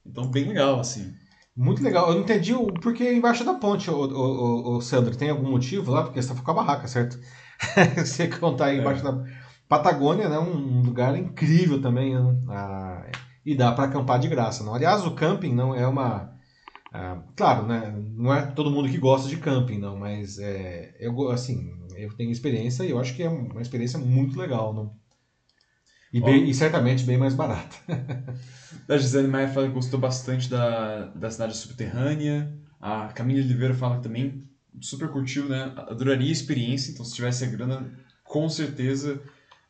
[0.06, 1.14] Então, bem legal, assim.
[1.56, 2.10] muito legal.
[2.10, 5.16] Eu não entendi o porquê embaixo da ponte, o, o, o, Sandro.
[5.16, 6.04] Tem algum motivo lá?
[6.04, 7.20] Porque você tá com a barraca, certo?
[7.98, 8.82] você contar aí É.
[8.82, 9.24] embaixo da.
[9.68, 10.38] Patagônia, né?
[10.38, 12.14] Um lugar incrível também.
[12.16, 12.38] né?
[12.50, 13.06] Ah,
[13.46, 14.64] e dá para acampar de graça.
[14.64, 14.76] Não?
[14.76, 16.32] Aliás, o camping não é uma.
[16.94, 17.94] ah, claro, né?
[18.16, 22.32] Não é todo mundo que gosta de camping, não, mas é, eu, assim, eu tenho
[22.32, 24.74] experiência e eu acho que é uma experiência muito legal.
[24.74, 25.01] Não?
[26.14, 27.76] E, bem- e certamente bem mais barata.
[28.88, 32.52] A Gisele Maia fala que gostou bastante da, da cidade subterrânea.
[32.80, 34.44] A Camila Oliveira fala que também
[34.82, 35.72] super curtiu, né?
[35.78, 37.90] Adoraria a experiência, então se tivesse a grana,
[38.24, 39.22] com certeza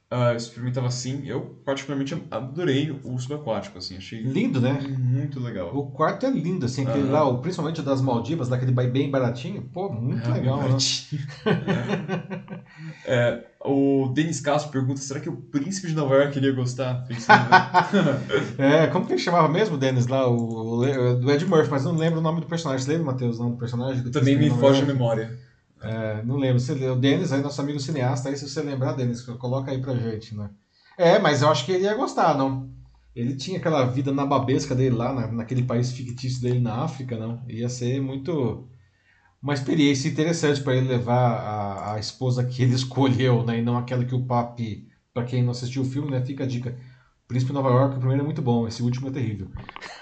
[0.09, 1.25] eu experimentava assim.
[1.25, 4.79] Eu, particularmente, adorei o subaquático, assim, achei Lindo, né?
[4.99, 5.75] muito legal.
[5.75, 7.11] O quarto é lindo, assim, aquele Aham.
[7.11, 9.63] lá, principalmente das Maldivas, daquele bem baratinho.
[9.73, 10.67] Pô, muito É, legal, né?
[10.69, 11.21] baratinho.
[13.05, 17.05] É, o Denis Castro pergunta: será que o príncipe de Nova York iria gostar?
[18.57, 20.27] É, como que ele chamava mesmo, Dennis, lá?
[20.27, 22.85] O, o- do Ed Murphy, mas não lembro o nome do personagem.
[22.85, 24.03] Você lembra, Matheus, o nome do personagem?
[24.03, 25.39] Do Também me foge a memória.
[25.81, 26.59] É, não lembro.
[26.59, 29.93] Você, o Denis, aí, nosso amigo cineasta, aí se você lembrar, Denis, coloca aí pra
[29.95, 30.49] gente, né?
[30.97, 32.69] É, mas eu acho que ele ia gostar, não?
[33.15, 37.41] Ele tinha aquela vida nababesca dele lá, na, naquele país fictício dele na África, não?
[37.47, 38.67] Ia ser muito.
[39.41, 43.59] Uma experiência interessante para ele levar a, a esposa que ele escolheu, né?
[43.59, 46.21] E não aquela que o papi, para quem não assistiu o filme, né?
[46.23, 46.75] Fica a dica.
[47.27, 49.47] Príncipe Nova York, o primeiro é muito bom, esse último é terrível.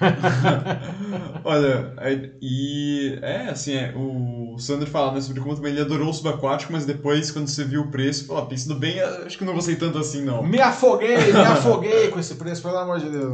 [1.44, 6.10] Olha, é- e é assim, é, o Sandro fala né, sobre como também ele adorou
[6.10, 9.46] o subaquático, mas depois, quando você viu o preço, falou, ah, pensando bem, acho que
[9.46, 10.42] não gostei tanto assim, não.
[10.44, 13.32] Me afoguei, me afoguei com esse preço, pelo amor de Deus.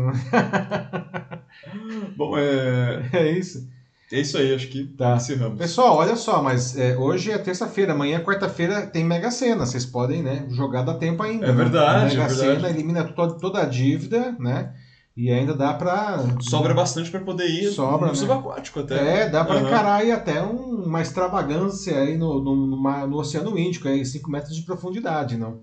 [2.16, 3.68] Bom, é, É isso.
[4.12, 5.16] É isso aí, acho que Tá.
[5.16, 5.58] encerramos.
[5.58, 9.66] Pessoal, olha só, mas é, hoje é terça-feira, amanhã, quarta-feira, tem Mega Sena.
[9.66, 11.48] Vocês podem, né, jogar dá tempo ainda.
[11.48, 12.22] É verdade, né?
[12.22, 12.56] Mega é verdade.
[12.62, 14.74] Sena elimina to- toda a dívida, né?
[15.18, 16.20] E ainda dá pra.
[16.42, 18.16] Sobra bastante para poder ir Sobra, no né?
[18.16, 19.22] subaquático até.
[19.22, 19.68] É, dá pra Aham.
[19.68, 24.30] encarar aí até um- uma extravagância aí no, no, mar- no Oceano Índico, aí 5
[24.30, 25.62] metros de profundidade, não?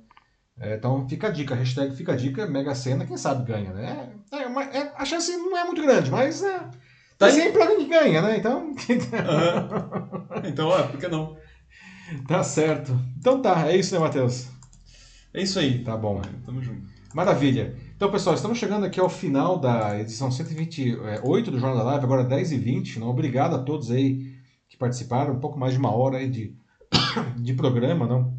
[0.59, 4.09] É, então fica a dica, hashtag fica a dica, Mega Sena, quem sabe ganha, né?
[4.33, 6.61] É, é uma- é- a chance não é muito grande, mas é,
[7.23, 7.33] Tá aí.
[7.35, 8.37] sempre alguém que ganha, né?
[8.37, 8.75] Então
[9.15, 10.27] Aham.
[10.45, 11.37] Então, ó, por que não?
[12.27, 12.99] tá certo.
[13.17, 14.49] Então tá, é isso, né, Matheus?
[15.33, 15.85] É isso aí.
[15.85, 16.21] Tá bom.
[16.45, 16.83] Tamo junto.
[17.15, 17.77] Maravilha.
[17.95, 22.25] Então, pessoal, estamos chegando aqui ao final da edição 128 do Jornal da Live, agora
[22.25, 22.97] 10h20.
[22.97, 23.09] Não?
[23.09, 24.35] Obrigado a todos aí
[24.69, 26.57] que participaram, um pouco mais de uma hora aí de,
[27.39, 28.05] de programa.
[28.05, 28.37] Não?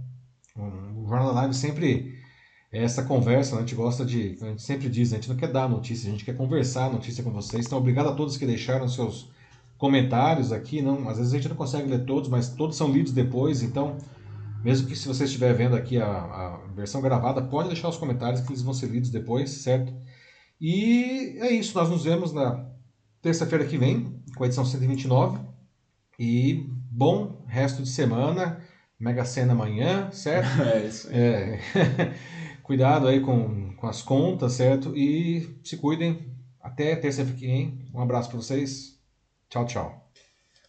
[0.58, 2.13] O Jornal da Live sempre
[2.74, 3.58] essa conversa, né?
[3.58, 6.12] a gente gosta de, a gente sempre diz, a gente não quer dar notícia, a
[6.12, 7.66] gente quer conversar notícia com vocês.
[7.66, 9.30] Então, obrigado a todos que deixaram seus
[9.78, 10.82] comentários aqui.
[10.82, 13.98] Não, às vezes a gente não consegue ler todos, mas todos são lidos depois, então
[14.64, 18.42] mesmo que se você estiver vendo aqui a, a versão gravada, pode deixar os comentários
[18.42, 19.94] que eles vão ser lidos depois, certo?
[20.60, 22.66] E é isso, nós nos vemos na
[23.22, 25.40] terça-feira que vem, com a edição 129.
[26.18, 28.62] E bom resto de semana,
[28.98, 30.48] Mega Sena amanhã, certo?
[30.64, 31.16] É isso aí.
[31.16, 31.60] É,
[32.64, 34.98] cuidado aí com, com as contas, certo?
[34.98, 36.34] E se cuidem.
[36.60, 37.86] Até terça-feira que vem.
[37.94, 38.98] Um abraço para vocês.
[39.50, 40.12] Tchau, tchau.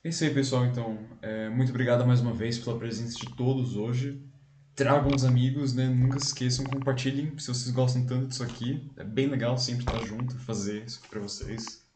[0.03, 0.66] É isso aí, pessoal.
[0.66, 4.20] Então, é, muito obrigado mais uma vez pela presença de todos hoje.
[4.74, 5.88] Tragam os amigos, né?
[5.88, 8.90] Nunca se esqueçam, compartilhem se vocês gostam tanto disso aqui.
[8.97, 11.86] É bem legal sempre estar junto, fazer isso pra vocês.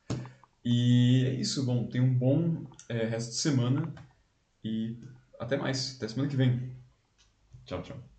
[0.64, 1.86] E é isso, bom.
[1.88, 3.92] Tenham um bom é, resto de semana
[4.64, 4.96] e
[5.40, 5.96] até mais.
[5.96, 6.72] Até semana que vem.
[7.66, 8.17] Tchau, tchau.